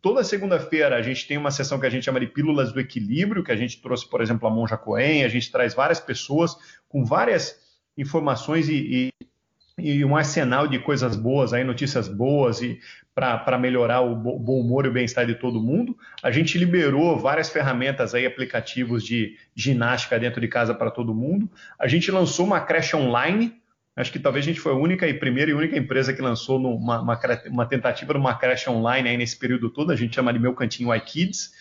Toda 0.00 0.22
segunda-feira 0.22 0.94
a 0.94 1.02
gente 1.02 1.26
tem 1.26 1.36
uma 1.36 1.50
sessão 1.50 1.80
que 1.80 1.86
a 1.86 1.90
gente 1.90 2.04
chama 2.04 2.20
de 2.20 2.28
Pílulas 2.28 2.72
do 2.72 2.78
Equilíbrio, 2.78 3.42
que 3.42 3.50
a 3.50 3.56
gente 3.56 3.82
trouxe, 3.82 4.08
por 4.08 4.20
exemplo, 4.20 4.46
a 4.46 4.50
Monja 4.50 4.76
Coen, 4.76 5.24
a 5.24 5.28
gente 5.28 5.50
traz 5.50 5.74
várias 5.74 5.98
pessoas 5.98 6.56
com 6.88 7.04
várias 7.04 7.58
informações 7.98 8.68
e, 8.68 9.10
e 9.18 9.24
e 9.76 10.04
um 10.04 10.16
arsenal 10.16 10.68
de 10.68 10.78
coisas 10.78 11.16
boas, 11.16 11.52
aí 11.52 11.64
notícias 11.64 12.06
boas 12.06 12.62
e 12.62 12.78
para 13.14 13.56
melhorar 13.56 14.00
o 14.00 14.16
bom 14.16 14.58
humor 14.58 14.84
e 14.84 14.88
o 14.88 14.92
bem-estar 14.92 15.24
de 15.24 15.36
todo 15.36 15.62
mundo. 15.62 15.96
A 16.20 16.32
gente 16.32 16.58
liberou 16.58 17.16
várias 17.16 17.48
ferramentas 17.48 18.12
aí, 18.12 18.26
aplicativos 18.26 19.04
de 19.04 19.36
ginástica 19.54 20.18
dentro 20.18 20.40
de 20.40 20.48
casa 20.48 20.74
para 20.74 20.90
todo 20.90 21.14
mundo. 21.14 21.48
A 21.78 21.86
gente 21.86 22.10
lançou 22.10 22.44
uma 22.44 22.60
creche 22.60 22.96
online. 22.96 23.54
Acho 23.96 24.10
que 24.10 24.18
talvez 24.18 24.44
a 24.44 24.48
gente 24.48 24.58
foi 24.58 24.72
a 24.72 24.76
única 24.76 25.06
e 25.06 25.14
primeira 25.14 25.52
e 25.52 25.54
única 25.54 25.78
empresa 25.78 26.12
que 26.12 26.20
lançou 26.20 26.58
uma, 26.58 27.00
uma, 27.00 27.20
uma 27.46 27.66
tentativa 27.66 28.12
de 28.12 28.18
uma 28.18 28.34
creche 28.34 28.68
online 28.68 29.08
aí 29.08 29.16
nesse 29.16 29.38
período 29.38 29.70
todo. 29.70 29.92
A 29.92 29.96
gente 29.96 30.16
chama 30.16 30.32
de 30.32 30.40
Meu 30.40 30.52
Cantinho 30.52 30.92
iKids 30.92 31.52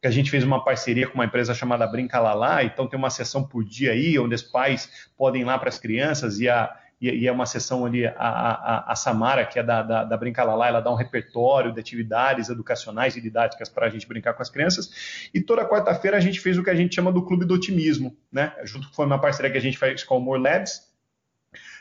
que 0.00 0.08
a 0.08 0.10
gente 0.10 0.30
fez 0.30 0.44
uma 0.44 0.62
parceria 0.62 1.08
com 1.08 1.14
uma 1.14 1.24
empresa 1.24 1.54
chamada 1.54 1.86
Brinca 1.86 2.20
Lalá, 2.20 2.62
então 2.62 2.86
tem 2.86 2.98
uma 2.98 3.08
sessão 3.08 3.42
por 3.42 3.64
dia 3.64 3.92
aí, 3.92 4.18
onde 4.18 4.34
os 4.34 4.42
pais 4.42 5.08
podem 5.16 5.40
ir 5.40 5.44
lá 5.46 5.58
para 5.58 5.70
as 5.70 5.78
crianças 5.78 6.38
e 6.38 6.46
a, 6.46 6.76
e, 7.10 7.26
é 7.26 7.32
uma 7.32 7.46
sessão 7.46 7.84
ali, 7.84 8.06
a, 8.06 8.12
a, 8.16 8.92
a 8.92 8.96
Samara, 8.96 9.44
que 9.44 9.58
é 9.58 9.62
da, 9.62 9.82
da, 9.82 10.04
da 10.04 10.16
Brincalalá, 10.16 10.68
ela 10.68 10.80
dá 10.80 10.90
um 10.90 10.96
repertório 10.96 11.72
de 11.72 11.80
atividades 11.80 12.48
educacionais 12.48 13.16
e 13.16 13.20
didáticas 13.20 13.68
para 13.68 13.86
a 13.86 13.90
gente 13.90 14.06
brincar 14.06 14.34
com 14.34 14.42
as 14.42 14.50
crianças. 14.50 15.28
E 15.32 15.40
toda 15.40 15.68
quarta-feira 15.68 16.16
a 16.16 16.20
gente 16.20 16.40
fez 16.40 16.58
o 16.58 16.62
que 16.62 16.70
a 16.70 16.74
gente 16.74 16.94
chama 16.94 17.12
do 17.12 17.24
Clube 17.24 17.44
do 17.44 17.54
Otimismo, 17.54 18.16
né? 18.30 18.52
Junto 18.64 18.90
com 18.90 19.04
uma 19.04 19.20
parceria 19.20 19.50
que 19.50 19.58
a 19.58 19.60
gente 19.60 19.78
faz 19.78 20.04
com 20.04 20.16
o 20.16 20.20
More 20.20 20.40
Labs, 20.40 20.92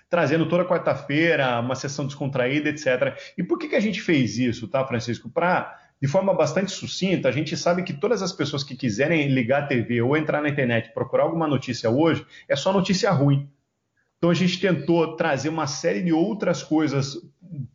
trazendo 0.10 0.48
toda 0.48 0.66
quarta-feira 0.66 1.60
uma 1.60 1.76
sessão 1.76 2.06
descontraída, 2.06 2.70
etc. 2.70 3.18
E 3.38 3.44
por 3.44 3.58
que, 3.58 3.68
que 3.68 3.76
a 3.76 3.80
gente 3.80 4.02
fez 4.02 4.38
isso, 4.38 4.68
tá, 4.68 4.86
Francisco? 4.86 5.30
Para 5.30 5.80
de 6.02 6.08
forma 6.10 6.34
bastante 6.34 6.70
sucinta, 6.70 7.30
a 7.30 7.32
gente 7.32 7.56
sabe 7.56 7.82
que 7.82 7.94
todas 7.94 8.22
as 8.22 8.34
pessoas 8.34 8.62
que 8.62 8.76
quiserem 8.76 9.30
ligar 9.30 9.64
a 9.64 9.68
TV 9.68 10.02
ou 10.02 10.18
entrar 10.18 10.42
na 10.42 10.50
internet 10.50 10.94
procurar 10.94 11.24
alguma 11.24 11.48
notícia 11.48 11.90
hoje, 11.90 12.26
é 12.50 12.58
só 12.58 12.74
notícia 12.74 13.10
ruim. 13.10 13.50
Então 14.24 14.32
a 14.32 14.34
gente 14.34 14.58
tentou 14.58 15.18
trazer 15.18 15.50
uma 15.50 15.68
série 15.68 16.02
de 16.02 16.14
outras 16.14 16.64
coisas 16.64 17.18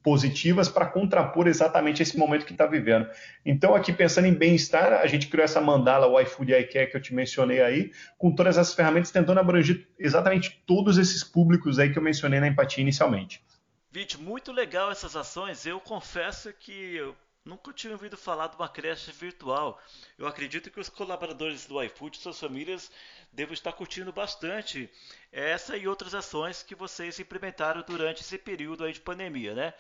positivas 0.03 0.67
para 0.67 0.87
contrapor 0.87 1.47
exatamente 1.47 2.03
esse 2.03 2.17
momento 2.17 2.47
que 2.47 2.53
está 2.53 2.65
vivendo. 2.65 3.07
Então, 3.45 3.75
aqui 3.75 3.93
pensando 3.93 4.29
em 4.29 4.33
bem-estar, 4.33 4.95
a 4.95 5.07
gente 5.07 5.27
criou 5.27 5.45
essa 5.45 5.61
mandala, 5.61 6.07
o 6.07 6.19
iFood 6.19 6.55
iCare 6.55 6.91
que 6.91 6.97
eu 6.97 7.03
te 7.03 7.15
mencionei 7.15 7.61
aí, 7.61 7.93
com 8.17 8.35
todas 8.35 8.57
essas 8.57 8.73
ferramentas 8.73 9.11
tentando 9.11 9.39
abranger 9.39 9.87
exatamente 9.99 10.65
todos 10.67 10.97
esses 10.97 11.23
públicos 11.23 11.79
aí 11.79 11.93
que 11.93 11.99
eu 11.99 12.03
mencionei 12.03 12.41
na 12.41 12.49
empatia 12.49 12.81
inicialmente. 12.81 13.45
Vite, 13.93 14.19
muito 14.19 14.51
legal 14.51 14.91
essas 14.91 15.15
ações. 15.17 15.67
Eu 15.67 15.79
confesso 15.79 16.51
que 16.59 16.97
eu 16.97 17.15
nunca 17.49 17.73
tinha 17.73 17.95
ouvido 17.95 18.17
falar 18.17 18.49
de 18.49 18.57
uma 18.57 18.69
creche 18.69 19.11
virtual. 19.11 19.81
Eu 20.19 20.27
acredito 20.27 20.71
que 20.71 20.79
os 20.79 20.91
colaboradores 20.91 21.65
do 21.65 21.83
iFood, 21.83 22.19
suas 22.19 22.39
famílias, 22.39 22.91
devem 23.33 23.55
estar 23.55 23.73
curtindo 23.73 24.13
bastante 24.13 24.89
essa 25.33 25.77
e 25.77 25.89
outras 25.89 26.15
ações 26.15 26.63
que 26.63 26.75
vocês 26.75 27.19
implementaram 27.19 27.83
durante 27.83 28.21
esse 28.21 28.37
período 28.37 28.85
aí 28.85 28.93
de 28.93 29.01
pandemia, 29.01 29.55
né? 29.55 29.75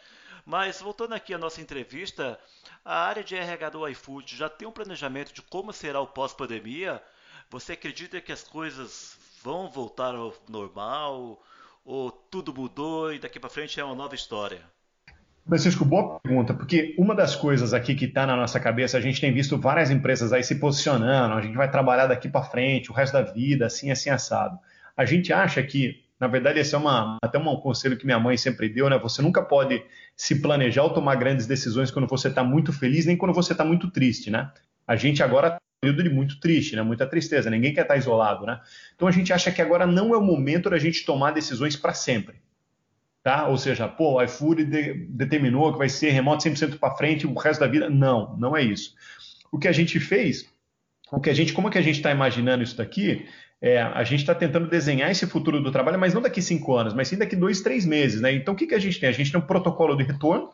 Mas 0.46 0.80
voltando 0.80 1.12
aqui 1.12 1.34
à 1.34 1.38
nossa 1.38 1.60
entrevista, 1.60 2.40
a 2.82 3.04
área 3.04 3.22
de 3.22 3.36
RH 3.36 3.70
do 3.70 3.86
iFood 3.88 4.34
já 4.34 4.48
tem 4.48 4.66
um 4.66 4.72
planejamento 4.72 5.32
de 5.34 5.42
como 5.42 5.72
será 5.72 6.00
o 6.00 6.06
pós-pandemia? 6.06 7.02
Você 7.50 7.72
acredita 7.72 8.20
que 8.20 8.32
as 8.32 8.42
coisas 8.42 9.18
vão 9.42 9.70
voltar 9.70 10.14
ao 10.14 10.34
normal? 10.48 11.44
Ou 11.84 12.10
tudo 12.10 12.54
mudou 12.54 13.12
e 13.12 13.18
daqui 13.18 13.38
para 13.38 13.50
frente 13.50 13.78
é 13.78 13.84
uma 13.84 13.94
nova 13.94 14.14
história? 14.14 14.77
Francisco, 15.48 15.82
boa 15.82 16.20
pergunta, 16.20 16.52
porque 16.52 16.94
uma 16.98 17.14
das 17.14 17.34
coisas 17.34 17.72
aqui 17.72 17.94
que 17.94 18.04
está 18.04 18.26
na 18.26 18.36
nossa 18.36 18.60
cabeça, 18.60 18.98
a 18.98 19.00
gente 19.00 19.18
tem 19.18 19.32
visto 19.32 19.56
várias 19.56 19.90
empresas 19.90 20.30
aí 20.30 20.44
se 20.44 20.56
posicionando, 20.56 21.32
a 21.32 21.40
gente 21.40 21.56
vai 21.56 21.70
trabalhar 21.70 22.06
daqui 22.06 22.28
para 22.28 22.42
frente, 22.42 22.90
o 22.90 22.94
resto 22.94 23.14
da 23.14 23.22
vida, 23.22 23.64
assim, 23.64 23.90
assim, 23.90 24.10
assado. 24.10 24.58
A 24.94 25.06
gente 25.06 25.32
acha 25.32 25.62
que, 25.62 26.04
na 26.20 26.26
verdade, 26.26 26.58
esse 26.58 26.74
é 26.74 26.78
uma, 26.78 27.16
até 27.22 27.38
um 27.38 27.56
conselho 27.56 27.96
que 27.96 28.04
minha 28.04 28.18
mãe 28.18 28.36
sempre 28.36 28.68
deu, 28.68 28.90
né? 28.90 28.98
Você 28.98 29.22
nunca 29.22 29.40
pode 29.40 29.82
se 30.14 30.42
planejar 30.42 30.82
ou 30.82 30.90
tomar 30.90 31.14
grandes 31.14 31.46
decisões 31.46 31.90
quando 31.90 32.06
você 32.06 32.28
está 32.28 32.44
muito 32.44 32.70
feliz, 32.70 33.06
nem 33.06 33.16
quando 33.16 33.32
você 33.32 33.52
está 33.52 33.64
muito 33.64 33.90
triste, 33.90 34.30
né? 34.30 34.50
A 34.86 34.96
gente 34.96 35.22
agora 35.22 35.46
está 35.46 35.56
um 35.56 35.80
período 35.80 36.02
de 36.02 36.14
muito 36.14 36.38
triste, 36.40 36.76
né? 36.76 36.82
Muita 36.82 37.06
tristeza, 37.06 37.48
ninguém 37.48 37.72
quer 37.72 37.82
estar 37.82 37.94
tá 37.94 37.98
isolado, 37.98 38.44
né? 38.44 38.60
Então 38.94 39.08
a 39.08 39.10
gente 39.10 39.32
acha 39.32 39.50
que 39.50 39.62
agora 39.62 39.86
não 39.86 40.12
é 40.12 40.18
o 40.18 40.22
momento 40.22 40.68
da 40.68 40.76
gente 40.76 41.06
tomar 41.06 41.30
decisões 41.30 41.74
para 41.74 41.94
sempre 41.94 42.36
tá? 43.28 43.46
Ou 43.46 43.58
seja, 43.58 43.86
pô, 43.86 44.14
o 44.14 44.22
iFood 44.22 44.64
de, 44.64 44.94
determinou 45.10 45.70
que 45.70 45.76
vai 45.76 45.90
ser 45.90 46.08
remoto 46.12 46.48
100% 46.48 46.78
para 46.78 46.96
frente 46.96 47.26
o 47.26 47.34
resto 47.34 47.60
da 47.60 47.66
vida. 47.66 47.90
Não, 47.90 48.34
não 48.38 48.56
é 48.56 48.62
isso. 48.62 48.94
O 49.52 49.58
que 49.58 49.68
a 49.68 49.72
gente 49.72 50.00
fez, 50.00 50.50
o 51.12 51.20
que 51.20 51.28
a 51.28 51.34
gente, 51.34 51.52
como 51.52 51.68
é 51.68 51.70
que 51.70 51.76
a 51.76 51.82
gente 51.82 51.96
está 51.96 52.10
imaginando 52.10 52.62
isso 52.62 52.78
daqui? 52.78 53.26
É, 53.60 53.82
a 53.82 54.02
gente 54.02 54.20
está 54.20 54.34
tentando 54.34 54.66
desenhar 54.66 55.10
esse 55.10 55.26
futuro 55.26 55.60
do 55.60 55.70
trabalho, 55.70 55.98
mas 55.98 56.14
não 56.14 56.22
daqui 56.22 56.40
cinco 56.40 56.74
anos, 56.74 56.94
mas 56.94 57.08
sim 57.08 57.18
daqui 57.18 57.36
dois, 57.36 57.60
três 57.60 57.84
meses, 57.84 58.18
né? 58.22 58.32
Então, 58.32 58.54
o 58.54 58.56
que, 58.56 58.66
que 58.66 58.74
a 58.74 58.78
gente 58.78 58.98
tem? 58.98 59.10
A 59.10 59.12
gente 59.12 59.30
tem 59.30 59.38
um 59.38 59.44
protocolo 59.44 59.94
de 59.94 60.04
retorno, 60.04 60.48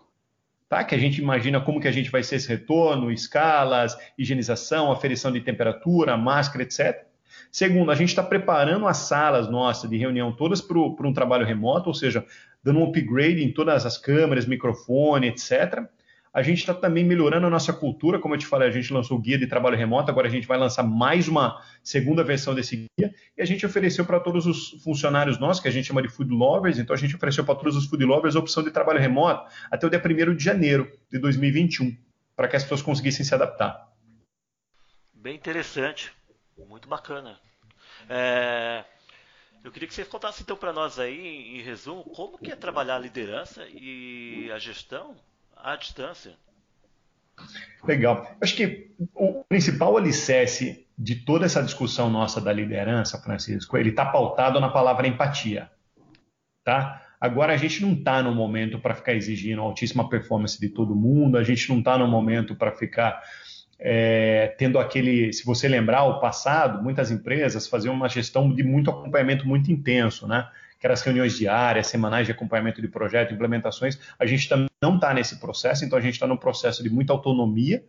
tá? 0.69 0.83
Que 0.83 0.97
a 0.97 0.99
gente 0.99 1.21
imagina 1.21 1.61
como 1.61 1.81
que 1.81 1.87
a 1.87 1.93
gente 1.93 2.11
vai 2.11 2.25
ser 2.25 2.37
esse 2.37 2.49
retorno, 2.49 3.13
escalas, 3.13 3.97
higienização, 4.19 4.91
aferição 4.91 5.31
de 5.31 5.41
temperatura, 5.41 6.17
máscara, 6.17 6.65
etc. 6.65 7.07
Segundo, 7.53 7.93
a 7.93 7.95
gente 7.95 8.09
está 8.09 8.23
preparando 8.23 8.89
as 8.89 8.97
salas 8.97 9.49
nossas 9.49 9.89
de 9.89 9.97
reunião 9.97 10.33
todas 10.33 10.61
para 10.61 11.07
um 11.07 11.13
trabalho 11.13 11.47
remoto, 11.47 11.89
ou 11.89 11.95
seja, 11.95 12.27
dando 12.65 12.81
um 12.81 12.85
upgrade 12.85 13.45
em 13.45 13.53
todas 13.53 13.85
as 13.85 13.99
câmeras, 13.99 14.47
microfone, 14.47 15.29
etc. 15.29 15.85
A 16.33 16.43
gente 16.43 16.59
está 16.59 16.75
também 16.75 17.05
melhorando 17.05 17.47
a 17.47 17.51
nossa 17.51 17.73
cultura, 17.73 18.19
como 18.19 18.35
eu 18.35 18.39
te 18.39 18.47
falei, 18.47 18.67
a 18.67 18.73
gente 18.73 18.93
lançou 18.93 19.17
o 19.17 19.21
guia 19.21 19.39
de 19.39 19.47
trabalho 19.47 19.77
remoto, 19.77 20.11
agora 20.11 20.27
a 20.27 20.31
gente 20.31 20.49
vai 20.49 20.59
lançar 20.59 20.83
mais 20.83 21.29
uma 21.29 21.63
segunda 21.81 22.25
versão 22.25 22.57
desse 22.57 22.89
guia, 22.99 23.15
e 23.39 23.41
a 23.41 23.45
gente 23.45 23.65
ofereceu 23.65 24.05
para 24.05 24.19
todos 24.19 24.45
os 24.45 24.83
funcionários 24.83 25.39
nossos, 25.39 25.63
que 25.63 25.69
a 25.69 25.71
gente 25.71 25.87
chama 25.87 26.03
de 26.03 26.09
food 26.09 26.33
lovers, 26.33 26.81
então 26.81 26.93
a 26.93 26.99
gente 26.99 27.15
ofereceu 27.15 27.45
para 27.45 27.55
todos 27.55 27.77
os 27.77 27.87
food 27.87 28.05
lovers 28.05 28.35
a 28.35 28.41
opção 28.41 28.65
de 28.65 28.73
trabalho 28.73 28.99
remoto 28.99 29.49
até 29.71 29.87
o 29.87 29.91
dia 29.91 30.03
1 30.05 30.35
de 30.35 30.43
janeiro 30.43 30.91
de 31.09 31.21
2021, 31.21 31.97
para 32.35 32.49
que 32.49 32.57
as 32.57 32.65
pessoas 32.65 32.83
conseguissem 32.83 33.25
se 33.25 33.33
adaptar. 33.33 33.93
Bem 35.13 35.37
interessante. 35.37 36.11
Muito 36.69 36.89
bacana. 36.89 37.39
É, 38.09 38.85
eu 39.65 39.73
queria 39.73 39.89
que 39.89 39.95
você 39.95 40.05
contasse 40.05 40.43
então 40.43 40.59
para 40.59 40.75
nós 40.75 40.99
aí, 40.99 41.59
em 41.59 41.63
resumo, 41.63 42.05
como 42.05 42.37
que 42.37 42.53
é 42.53 42.57
trabalhar 42.57 42.97
a 42.97 42.99
liderança 42.99 43.67
e 43.67 44.51
a 44.53 44.59
gestão 44.59 45.17
à 45.57 45.75
distância. 45.75 46.35
Legal. 47.83 48.31
Acho 48.43 48.55
que 48.55 48.95
o 49.15 49.43
principal 49.45 49.97
alicerce 49.97 50.87
de 50.97 51.17
toda 51.17 51.47
essa 51.47 51.63
discussão 51.63 52.11
nossa 52.11 52.43
da 52.43 52.53
liderança, 52.53 53.19
Francisco, 53.19 53.79
ele 53.79 53.89
está 53.89 54.05
pautado 54.05 54.61
na 54.61 54.69
palavra 54.69 55.09
empatia. 55.09 55.71
Tá? 56.63 57.03
Agora 57.19 57.55
a 57.55 57.57
gente 57.57 57.81
não 57.81 57.95
está 57.95 58.23
no 58.23 58.35
momento 58.35 58.79
para 58.79 58.95
ficar 58.95 59.15
exigindo 59.15 59.63
altíssima 59.63 60.11
performance 60.11 60.61
de 60.61 60.69
todo 60.69 60.95
mundo, 60.95 61.39
a 61.39 61.43
gente 61.43 61.71
não 61.71 61.79
está 61.79 61.97
no 61.97 62.07
momento 62.07 62.55
para 62.55 62.71
ficar 62.71 63.23
é, 63.87 64.55
tendo 64.57 64.79
aquele, 64.79 65.31
se 65.35 65.45
você 65.45 65.69
lembrar 65.69 66.05
o 66.05 66.19
passado, 66.19 66.83
muitas 66.83 67.11
empresas 67.11 67.69
faziam 67.69 67.93
uma 67.93 68.09
gestão 68.09 68.51
de 68.51 68.63
muito 68.63 68.91
acompanhamento 68.91 69.47
muito 69.47 69.71
intenso, 69.71 70.27
né? 70.27 70.49
Que 70.81 70.87
eram 70.87 70.95
as 70.95 71.03
reuniões 71.03 71.37
diárias, 71.37 71.89
semanais 71.89 72.27
de 72.27 72.33
acompanhamento 72.33 72.81
de 72.81 72.89
projeto, 72.89 73.35
implementações. 73.35 74.01
A 74.19 74.25
gente 74.25 74.49
também 74.49 74.71
não 74.81 74.95
está 74.95 75.13
nesse 75.13 75.39
processo, 75.39 75.85
então 75.85 75.99
a 75.99 76.01
gente 76.01 76.15
está 76.15 76.27
num 76.27 76.39
processo 76.39 76.83
de 76.83 76.89
muita 76.89 77.13
autonomia, 77.13 77.85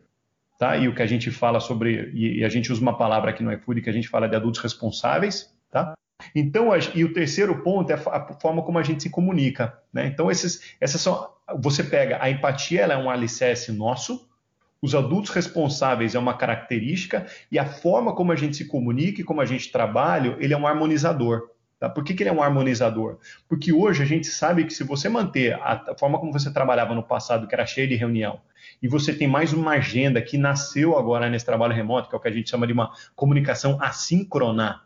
tá? 0.59 0.75
E 0.75 0.89
o 0.89 0.93
que 0.93 1.01
a 1.01 1.05
gente 1.05 1.31
fala 1.31 1.61
sobre, 1.61 2.11
e, 2.13 2.43
a 2.43 2.49
gente 2.49 2.73
usa 2.73 2.81
uma 2.81 2.97
palavra 2.97 3.29
aqui 3.29 3.41
no 3.41 3.53
iFood 3.53 3.81
que 3.81 3.89
a 3.89 3.93
gente 3.93 4.09
fala 4.09 4.27
de 4.27 4.35
adultos 4.35 4.59
responsáveis, 4.59 5.49
tá? 5.71 5.93
Então, 6.35 6.71
e 6.93 7.05
o 7.05 7.13
terceiro 7.13 7.63
ponto 7.63 7.89
é 7.89 7.93
a 7.93 8.33
forma 8.41 8.61
como 8.63 8.77
a 8.77 8.83
gente 8.83 9.01
se 9.01 9.09
comunica, 9.09 9.79
né? 9.93 10.07
Então, 10.07 10.29
esses, 10.29 10.75
essas 10.81 10.99
são, 10.99 11.29
você 11.57 11.85
pega 11.85 12.17
a 12.21 12.29
empatia, 12.29 12.81
ela 12.81 12.95
é 12.95 12.97
um 12.97 13.09
alicerce 13.09 13.71
nosso, 13.71 14.27
os 14.81 14.93
adultos 14.93 15.31
responsáveis 15.31 16.15
é 16.15 16.19
uma 16.19 16.37
característica 16.37 17.25
e 17.51 17.57
a 17.57 17.65
forma 17.65 18.13
como 18.13 18.31
a 18.31 18.35
gente 18.35 18.57
se 18.57 18.65
comunica 18.65 19.21
e 19.21 19.23
como 19.23 19.41
a 19.41 19.45
gente 19.45 19.71
trabalha, 19.71 20.35
ele 20.39 20.53
é 20.53 20.57
um 20.57 20.67
harmonizador. 20.67 21.49
Tá? 21.79 21.89
Por 21.89 22.03
que, 22.03 22.13
que 22.13 22.23
ele 22.23 22.29
é 22.29 22.33
um 22.33 22.41
harmonizador? 22.41 23.17
Porque 23.47 23.73
hoje 23.73 24.01
a 24.01 24.05
gente 24.05 24.27
sabe 24.27 24.63
que 24.63 24.73
se 24.73 24.83
você 24.83 25.09
manter 25.09 25.53
a, 25.55 25.95
forma 25.99 26.19
como 26.19 26.31
você 26.31 26.51
trabalhava 26.51 26.95
no 26.95 27.03
passado, 27.03 27.47
que 27.47 27.55
era 27.55 27.65
cheia 27.65 27.87
de 27.87 27.95
reunião, 27.95 28.39
e 28.81 28.87
você 28.87 29.13
tem 29.13 29.27
mais 29.27 29.53
uma 29.53 29.71
agenda 29.71 30.21
que 30.21 30.37
nasceu 30.37 30.97
agora 30.97 31.29
nesse 31.29 31.45
trabalho 31.45 31.73
remoto, 31.73 32.09
que 32.09 32.15
é 32.15 32.17
o 32.17 32.21
que 32.21 32.27
a 32.27 32.31
gente 32.31 32.49
chama 32.49 32.65
de 32.65 32.73
uma 32.73 32.91
comunicação 33.15 33.77
assíncrona, 33.81 34.81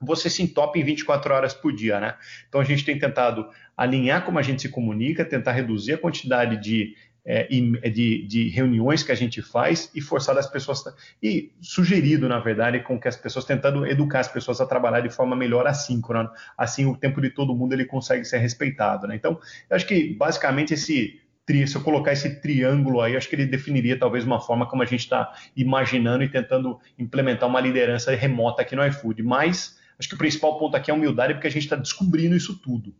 você 0.00 0.30
se 0.30 0.42
entope 0.42 0.78
em 0.78 0.84
24 0.84 1.34
horas 1.34 1.54
por 1.54 1.72
dia, 1.72 1.98
né? 1.98 2.14
Então 2.48 2.60
a 2.60 2.64
gente 2.64 2.84
tem 2.84 2.98
tentado 2.98 3.48
alinhar 3.76 4.24
como 4.24 4.38
a 4.38 4.42
gente 4.42 4.62
se 4.62 4.68
comunica, 4.68 5.24
tentar 5.24 5.52
reduzir 5.52 5.94
a 5.94 5.98
quantidade 5.98 6.56
de 6.56 6.94
é, 7.24 7.46
de, 7.90 8.26
de, 8.26 8.48
reuniões 8.48 9.02
que 9.02 9.12
a 9.12 9.14
gente 9.14 9.42
faz 9.42 9.90
e 9.94 10.00
forçar 10.00 10.36
as 10.38 10.46
pessoas 10.46 10.82
e 11.22 11.52
sugerido 11.60 12.28
na 12.28 12.38
verdade 12.38 12.80
com 12.80 12.98
que 12.98 13.08
as 13.08 13.16
pessoas 13.16 13.44
tentando 13.44 13.86
educar 13.86 14.20
as 14.20 14.28
pessoas 14.28 14.60
a 14.60 14.66
trabalhar 14.66 15.00
de 15.00 15.10
forma 15.10 15.36
melhor 15.36 15.66
assíncrona 15.66 16.30
assim 16.56 16.86
o 16.86 16.96
tempo 16.96 17.20
de 17.20 17.30
todo 17.30 17.54
mundo 17.54 17.72
ele 17.72 17.84
consegue 17.84 18.24
ser 18.24 18.38
respeitado 18.38 19.06
né? 19.06 19.16
então 19.16 19.38
eu 19.68 19.76
acho 19.76 19.86
que 19.86 20.14
basicamente 20.14 20.74
esse 20.74 21.20
se 21.66 21.74
eu 21.74 21.80
colocar 21.80 22.12
esse 22.12 22.40
triângulo 22.40 23.00
aí, 23.00 23.16
acho 23.16 23.28
que 23.28 23.34
ele 23.34 23.46
definiria 23.46 23.98
talvez 23.98 24.22
uma 24.22 24.38
forma 24.38 24.66
como 24.66 24.82
a 24.82 24.86
gente 24.86 25.00
está 25.00 25.32
imaginando 25.56 26.22
e 26.22 26.28
tentando 26.28 26.78
implementar 26.98 27.48
uma 27.48 27.60
liderança 27.60 28.14
remota 28.14 28.60
aqui 28.60 28.76
no 28.76 28.86
iFood. 28.86 29.22
Mas 29.22 29.78
acho 29.98 30.10
que 30.10 30.14
o 30.14 30.18
principal 30.18 30.58
ponto 30.58 30.76
aqui 30.76 30.90
é 30.90 30.94
a 30.94 30.96
humildade, 30.96 31.32
porque 31.32 31.46
a 31.46 31.50
gente 31.50 31.62
está 31.62 31.76
descobrindo 31.76 32.36
isso 32.36 32.58
tudo. 32.58 32.94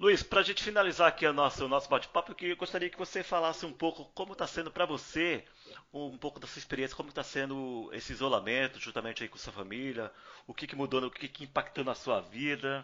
Luiz, 0.00 0.22
para 0.22 0.40
a 0.40 0.42
gente 0.42 0.64
finalizar 0.64 1.08
aqui 1.08 1.26
o 1.26 1.32
nosso, 1.32 1.66
o 1.66 1.68
nosso 1.68 1.86
bate-papo, 1.86 2.34
eu 2.40 2.56
gostaria 2.56 2.88
que 2.88 2.96
você 2.96 3.22
falasse 3.22 3.66
um 3.66 3.72
pouco 3.72 4.06
como 4.14 4.32
está 4.32 4.46
sendo 4.46 4.70
para 4.70 4.86
você, 4.86 5.44
um 5.92 6.16
pouco 6.16 6.40
da 6.40 6.46
sua 6.46 6.58
experiência, 6.58 6.96
como 6.96 7.10
está 7.10 7.22
sendo 7.22 7.90
esse 7.92 8.10
isolamento, 8.10 8.80
juntamente 8.80 9.22
aí 9.22 9.28
com 9.28 9.36
sua 9.36 9.52
família, 9.52 10.10
o 10.46 10.54
que, 10.54 10.66
que 10.66 10.74
mudou, 10.74 11.04
o 11.04 11.10
que, 11.10 11.28
que 11.28 11.44
impactou 11.44 11.84
na 11.84 11.94
sua 11.94 12.18
vida, 12.22 12.82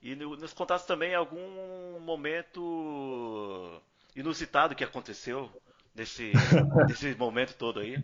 e 0.00 0.14
nos 0.14 0.52
contasse 0.52 0.86
também 0.86 1.12
algum 1.12 1.98
momento 1.98 3.82
inusitado 4.14 4.76
que 4.76 4.84
aconteceu 4.84 5.50
nesse, 5.92 6.30
nesse 6.86 7.16
momento 7.16 7.56
todo 7.56 7.80
aí. 7.80 8.00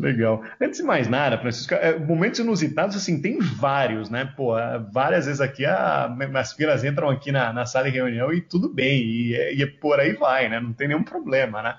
Legal. 0.00 0.42
Antes 0.58 0.78
de 0.80 0.82
mais 0.82 1.08
nada, 1.08 1.36
Francisco, 1.36 1.74
é, 1.74 1.98
momentos 1.98 2.40
inusitados, 2.40 2.96
assim, 2.96 3.20
tem 3.20 3.38
vários, 3.38 4.08
né? 4.08 4.24
Pô, 4.34 4.58
é, 4.58 4.78
várias 4.78 5.26
vezes 5.26 5.42
aqui 5.42 5.66
a, 5.66 6.10
as 6.34 6.54
filas 6.54 6.82
entram 6.82 7.10
aqui 7.10 7.30
na, 7.30 7.52
na, 7.52 7.66
sala 7.66 7.90
de 7.90 7.96
reunião 7.96 8.32
e 8.32 8.40
tudo 8.40 8.72
bem, 8.72 9.02
e, 9.02 9.34
é, 9.34 9.52
e 9.52 9.66
por 9.66 10.00
aí 10.00 10.14
vai, 10.14 10.48
né? 10.48 10.58
Não 10.58 10.72
tem 10.72 10.88
nenhum 10.88 11.02
problema, 11.02 11.62
né? 11.62 11.76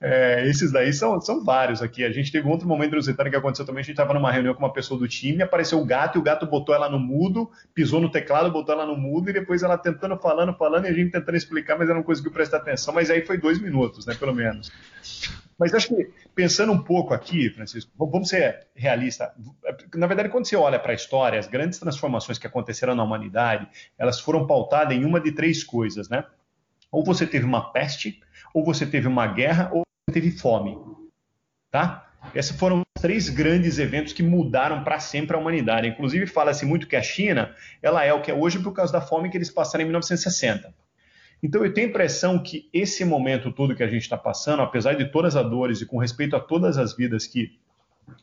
É, 0.00 0.48
esses 0.48 0.70
daí 0.70 0.92
são, 0.92 1.20
são 1.20 1.44
vários 1.44 1.82
aqui. 1.82 2.04
A 2.04 2.10
gente 2.10 2.30
teve 2.30 2.48
outro 2.48 2.68
momento 2.68 2.92
inusitado 2.92 3.28
que 3.28 3.36
aconteceu 3.36 3.66
também. 3.66 3.80
A 3.80 3.82
gente 3.82 3.92
estava 3.92 4.14
numa 4.14 4.30
reunião 4.30 4.54
com 4.54 4.60
uma 4.60 4.72
pessoa 4.72 4.98
do 4.98 5.08
time, 5.08 5.42
apareceu 5.42 5.80
o 5.80 5.84
gato 5.84 6.16
e 6.16 6.20
o 6.20 6.22
gato 6.22 6.46
botou 6.46 6.74
ela 6.74 6.88
no 6.88 7.00
mudo, 7.00 7.50
pisou 7.74 8.00
no 8.00 8.10
teclado, 8.10 8.50
botou 8.50 8.74
ela 8.74 8.86
no 8.86 8.96
mudo 8.96 9.30
e 9.30 9.32
depois 9.32 9.62
ela 9.62 9.76
tentando, 9.76 10.16
falando, 10.16 10.54
falando 10.54 10.84
e 10.84 10.88
a 10.88 10.92
gente 10.92 11.10
tentando 11.10 11.36
explicar, 11.36 11.76
mas 11.76 11.88
ela 11.88 11.98
não 11.98 12.04
conseguiu 12.04 12.30
prestar 12.30 12.58
atenção. 12.58 12.94
Mas 12.94 13.10
aí 13.10 13.26
foi 13.26 13.38
dois 13.38 13.60
minutos, 13.60 14.06
né, 14.06 14.14
pelo 14.14 14.34
menos. 14.34 14.70
Mas 15.58 15.74
acho 15.74 15.88
que, 15.88 16.08
pensando 16.36 16.70
um 16.70 16.78
pouco 16.78 17.12
aqui, 17.12 17.50
Francisco, 17.50 17.90
vamos 17.98 18.28
ser 18.28 18.68
realistas. 18.76 19.28
Na 19.96 20.06
verdade, 20.06 20.28
quando 20.28 20.46
você 20.46 20.54
olha 20.54 20.78
para 20.78 20.92
a 20.92 20.94
história, 20.94 21.36
as 21.36 21.48
grandes 21.48 21.80
transformações 21.80 22.38
que 22.38 22.46
aconteceram 22.46 22.94
na 22.94 23.02
humanidade, 23.02 23.66
elas 23.98 24.20
foram 24.20 24.46
pautadas 24.46 24.96
em 24.96 25.04
uma 25.04 25.20
de 25.20 25.32
três 25.32 25.64
coisas, 25.64 26.08
né? 26.08 26.24
Ou 26.92 27.04
você 27.04 27.26
teve 27.26 27.44
uma 27.44 27.72
peste, 27.72 28.20
ou 28.54 28.64
você 28.64 28.86
teve 28.86 29.08
uma 29.08 29.26
guerra, 29.26 29.68
ou 29.72 29.82
teve 30.12 30.30
fome. 30.30 30.76
Tá? 31.70 32.08
Esses 32.34 32.56
foram 32.56 32.82
três 33.00 33.28
grandes 33.28 33.78
eventos 33.78 34.12
que 34.12 34.22
mudaram 34.22 34.82
para 34.82 34.98
sempre 34.98 35.36
a 35.36 35.38
humanidade. 35.38 35.88
Inclusive, 35.88 36.26
fala-se 36.26 36.66
muito 36.66 36.86
que 36.86 36.96
a 36.96 37.02
China 37.02 37.54
ela 37.82 38.04
é 38.04 38.12
o 38.12 38.20
que 38.20 38.30
é 38.30 38.34
hoje 38.34 38.58
por 38.58 38.72
causa 38.72 38.92
da 38.92 39.00
fome 39.00 39.30
que 39.30 39.36
eles 39.36 39.50
passaram 39.50 39.82
em 39.82 39.86
1960. 39.86 40.74
Então, 41.42 41.64
eu 41.64 41.72
tenho 41.72 41.86
a 41.86 41.90
impressão 41.90 42.42
que 42.42 42.68
esse 42.72 43.04
momento 43.04 43.52
todo 43.52 43.74
que 43.76 43.82
a 43.82 43.88
gente 43.88 44.02
está 44.02 44.16
passando, 44.16 44.62
apesar 44.62 44.94
de 44.94 45.04
todas 45.06 45.36
as 45.36 45.48
dores 45.48 45.80
e 45.80 45.86
com 45.86 45.98
respeito 45.98 46.34
a 46.34 46.40
todas 46.40 46.76
as 46.76 46.96
vidas 46.96 47.26
que 47.26 47.58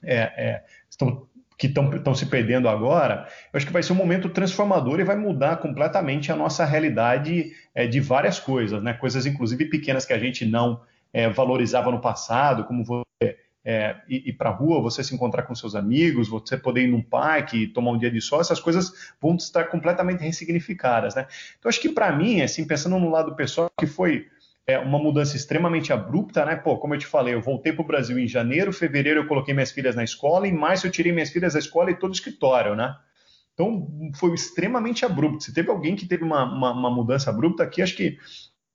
é, 0.04 0.18
é, 0.18 0.64
estão 0.90 1.28
que 1.58 1.68
estão 1.68 2.14
se 2.14 2.26
perdendo 2.26 2.68
agora, 2.68 3.30
eu 3.54 3.58
acho 3.58 3.66
que 3.66 3.72
vai 3.72 3.82
ser 3.82 3.94
um 3.94 3.96
momento 3.96 4.28
transformador 4.28 5.00
e 5.00 5.06
vai 5.06 5.16
mudar 5.16 5.56
completamente 5.58 6.30
a 6.30 6.36
nossa 6.36 6.66
realidade 6.66 7.54
é, 7.74 7.88
de 7.88 8.02
várias 8.02 8.38
coisas, 8.38 8.84
né? 8.84 8.94
Coisas, 8.94 9.26
inclusive, 9.26 9.64
pequenas 9.70 10.06
que 10.06 10.12
a 10.12 10.20
gente 10.20 10.46
não 10.46 10.82
é, 11.16 11.30
valorizava 11.30 11.90
no 11.90 12.02
passado, 12.02 12.66
como 12.66 12.84
você 12.84 13.38
é, 13.64 13.96
ir, 14.10 14.28
ir 14.28 14.34
para 14.34 14.50
a 14.50 14.54
rua, 14.54 14.82
você 14.82 15.02
se 15.02 15.16
encontrar 15.16 15.44
com 15.44 15.56
seus 15.56 15.74
amigos, 15.74 16.28
você 16.28 16.58
poder 16.58 16.82
ir 16.82 16.92
num 16.92 17.02
parque, 17.02 17.68
tomar 17.68 17.92
um 17.92 17.98
dia 17.98 18.12
de 18.12 18.20
sol, 18.20 18.42
essas 18.42 18.60
coisas 18.60 18.92
vão 19.22 19.34
estar 19.38 19.64
completamente 19.70 20.22
ressignificadas, 20.22 21.16
né? 21.16 21.26
Então, 21.58 21.70
acho 21.70 21.80
que 21.80 21.88
para 21.88 22.12
mim, 22.12 22.42
assim, 22.42 22.68
pensando 22.68 23.00
no 23.00 23.10
lado 23.10 23.34
pessoal, 23.34 23.70
que 23.80 23.88
foi 23.88 24.28
é, 24.68 24.78
uma 24.78 25.00
mudança 25.00 25.38
extremamente 25.38 25.94
abrupta, 25.94 26.44
né? 26.44 26.58
Pô, 26.58 26.78
como 26.78 26.96
eu 26.96 27.00
te 27.00 27.08
falei, 27.08 27.34
eu 27.34 27.42
voltei 27.42 27.72
para 27.72 27.84
o 27.84 27.88
Brasil 27.88 28.20
em 28.20 28.28
janeiro, 28.28 28.74
fevereiro 28.74 29.22
eu 29.22 29.28
coloquei 29.28 29.54
minhas 29.54 29.72
filhas 29.72 29.96
na 29.96 30.04
escola, 30.04 30.50
em 30.50 30.54
março 30.54 30.86
eu 30.86 30.92
tirei 30.92 31.14
minhas 31.14 31.30
filhas 31.30 31.54
da 31.54 31.60
escola 31.60 31.92
e 31.92 31.96
todo 31.96 32.12
o 32.12 32.16
escritório, 32.16 32.76
né? 32.76 32.94
Então 33.54 33.88
foi 34.16 34.34
extremamente 34.34 35.06
abrupto. 35.06 35.46
Se 35.46 35.54
teve 35.54 35.70
alguém 35.70 35.96
que 35.96 36.06
teve 36.06 36.26
uma, 36.26 36.44
uma, 36.44 36.74
uma 36.74 36.92
mudança 36.92 37.30
abrupta 37.30 37.64
aqui, 37.64 37.82
acho 37.82 37.96
que 37.96 38.18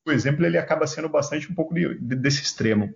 o 0.07 0.13
exemplo 0.13 0.45
ele 0.45 0.59
acaba 0.59 0.87
sendo 0.87 1.09
bastante 1.09 1.51
um 1.51 1.55
pouco 1.55 1.75
de, 1.75 1.95
de, 1.99 2.17
desse 2.17 2.43
extremo. 2.43 2.93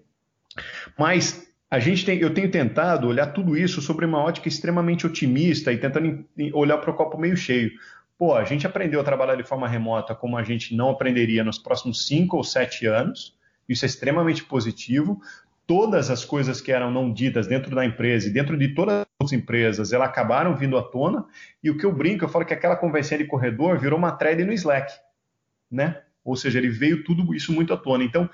Mas 0.99 1.47
a 1.71 1.79
gente 1.79 2.05
tem, 2.05 2.19
eu 2.19 2.33
tenho 2.33 2.51
tentado 2.51 3.09
olhar 3.09 3.27
tudo 3.29 3.57
isso 3.57 3.81
sobre 3.83 4.07
uma 4.07 4.23
ótica 4.23 4.49
extremamente 4.49 5.07
otimista 5.07 5.73
e 5.73 5.79
tentando 5.79 6.25
olhar 6.53 6.79
para 6.79 6.91
o 6.91 6.95
copo 6.95 7.19
meio 7.19 7.37
cheio 7.37 7.73
pô, 8.19 8.35
a 8.35 8.45
gente 8.45 8.67
aprendeu 8.67 9.01
a 9.01 9.05
trabalhar 9.05 9.37
de 9.37 9.43
forma 9.43 9.69
remota 9.69 10.15
como 10.15 10.37
a 10.37 10.43
gente 10.43 10.75
não 10.75 10.91
aprenderia 10.91 11.45
nos 11.45 11.59
próximos 11.59 12.07
cinco 12.07 12.37
ou 12.37 12.45
sete 12.45 12.87
anos. 12.87 13.37
Isso 13.69 13.85
é 13.85 13.87
extremamente 13.87 14.45
positivo. 14.45 15.21
Todas 15.67 16.11
as 16.11 16.25
coisas 16.25 16.61
que 16.61 16.71
eram 16.71 16.91
não 16.91 17.13
ditas 17.13 17.47
dentro 17.47 17.75
da 17.75 17.85
empresa 17.85 18.29
e 18.29 18.33
dentro 18.33 18.57
de 18.57 18.69
todas 18.75 19.07
as 19.23 19.33
empresas, 19.33 19.93
elas 19.93 20.09
acabaram 20.09 20.55
vindo 20.55 20.77
à 20.77 20.83
tona. 20.83 21.25
E 21.63 21.71
o 21.71 21.79
que 21.79 21.87
eu 21.87 21.93
brinco, 21.93 22.25
eu 22.25 22.29
falo 22.29 22.45
que 22.45 22.53
aquela 22.53 22.77
conversinha 22.77 23.19
de 23.19 23.25
corredor 23.25 23.79
virou 23.79 23.99
uma 23.99 24.13
thread 24.13 24.45
no 24.45 24.53
Slack, 24.53 24.93
né? 25.71 26.03
Ou 26.25 26.35
seja, 26.37 26.59
ele 26.59 26.71
veio 26.71 27.05
tudo 27.05 27.35
isso 27.35 27.53
muito 27.53 27.75
à 27.75 27.77
tona. 27.77 28.03
Então, 28.03 28.29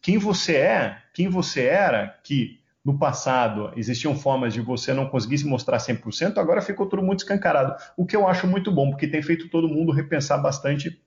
quem 0.00 0.16
você 0.16 0.56
é, 0.56 0.98
quem 1.12 1.28
você 1.28 1.62
era, 1.64 2.18
que 2.22 2.60
no 2.84 2.98
passado 2.98 3.72
existiam 3.76 4.16
formas 4.16 4.52
de 4.52 4.60
você 4.60 4.92
não 4.92 5.06
conseguir 5.06 5.38
se 5.38 5.46
mostrar 5.46 5.78
100%, 5.78 6.38
agora 6.38 6.60
ficou 6.60 6.86
tudo 6.86 7.02
muito 7.02 7.20
escancarado. 7.20 7.74
O 7.96 8.04
que 8.04 8.16
eu 8.16 8.26
acho 8.26 8.46
muito 8.46 8.70
bom, 8.72 8.90
porque 8.90 9.06
tem 9.06 9.22
feito 9.22 9.48
todo 9.48 9.68
mundo 9.68 9.92
repensar 9.92 10.40
bastante 10.42 11.00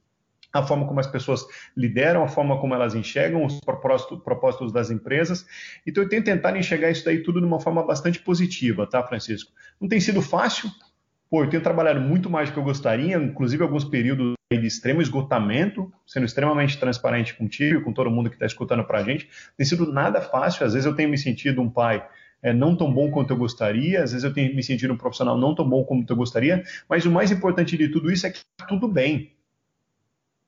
a 0.54 0.63
forma 0.63 0.88
como 0.88 1.01
as 1.01 1.08
pessoas 1.08 1.46
lideram, 1.75 2.24
a 2.24 2.30
forma 2.30 2.58
como 2.60 2.74
elas 2.74 2.96
enxergam 2.96 3.46
os 3.46 3.60
propósitos, 3.60 4.72
das 4.72 4.89
empresas. 4.89 5.46
Então 5.86 6.04
eu 6.04 6.10
tenho 6.10 6.24
tentado 6.24 6.58
enxergar 6.58 6.89
isso 6.92 7.04
daí 7.04 7.22
tudo 7.22 7.42
de 7.42 7.46
uma 7.46 7.60
forma 7.60 7.84
bastante 7.86 8.20
positiva, 8.20 8.88
tá, 8.88 9.04
Francisco? 9.04 9.51
Não 9.82 9.89
tem 9.89 10.00
sido 10.00 10.22
fácil, 10.22 10.70
pô, 11.30 11.44
eu 11.44 11.50
tenho 11.50 11.62
trabalhado 11.62 12.00
muito 12.00 12.30
mais 12.30 12.50
do 12.50 12.54
que 12.54 12.60
eu 12.60 12.63
gostaria, 12.63 13.18
inclusive 13.18 13.62
alguns 13.63 13.84
períodos 13.84 14.34
de 14.57 14.67
extremo 14.67 15.01
esgotamento, 15.01 15.91
sendo 16.05 16.25
extremamente 16.25 16.77
transparente 16.77 17.33
contigo 17.33 17.79
e 17.79 17.83
com 17.83 17.93
todo 17.93 18.09
mundo 18.09 18.29
que 18.29 18.35
está 18.35 18.45
escutando 18.45 18.83
para 18.83 19.00
a 19.00 19.03
gente. 19.03 19.29
Tem 19.57 19.65
sido 19.65 19.91
nada 19.91 20.21
fácil, 20.21 20.65
às 20.65 20.74
vezes 20.74 20.85
eu 20.85 20.95
tenho 20.95 21.09
me 21.09 21.17
sentido 21.17 21.62
um 21.62 21.69
pai 21.69 22.05
é, 22.41 22.53
não 22.53 22.75
tão 22.75 22.93
bom 22.93 23.09
quanto 23.09 23.31
eu 23.31 23.38
gostaria, 23.38 24.03
às 24.03 24.12
vezes 24.12 24.24
eu 24.24 24.31
tenho 24.33 24.55
me 24.55 24.62
sentido 24.62 24.93
um 24.93 24.97
profissional 24.97 25.35
não 25.35 25.55
tão 25.55 25.67
bom 25.67 25.83
como 25.83 26.05
eu 26.07 26.15
gostaria, 26.15 26.63
mas 26.88 27.03
o 27.03 27.12
mais 27.12 27.32
importante 27.32 27.75
de 27.75 27.89
tudo 27.89 28.12
isso 28.12 28.27
é 28.27 28.30
que 28.30 28.38
está 28.38 28.65
tudo 28.67 28.88
bem. 28.88 29.32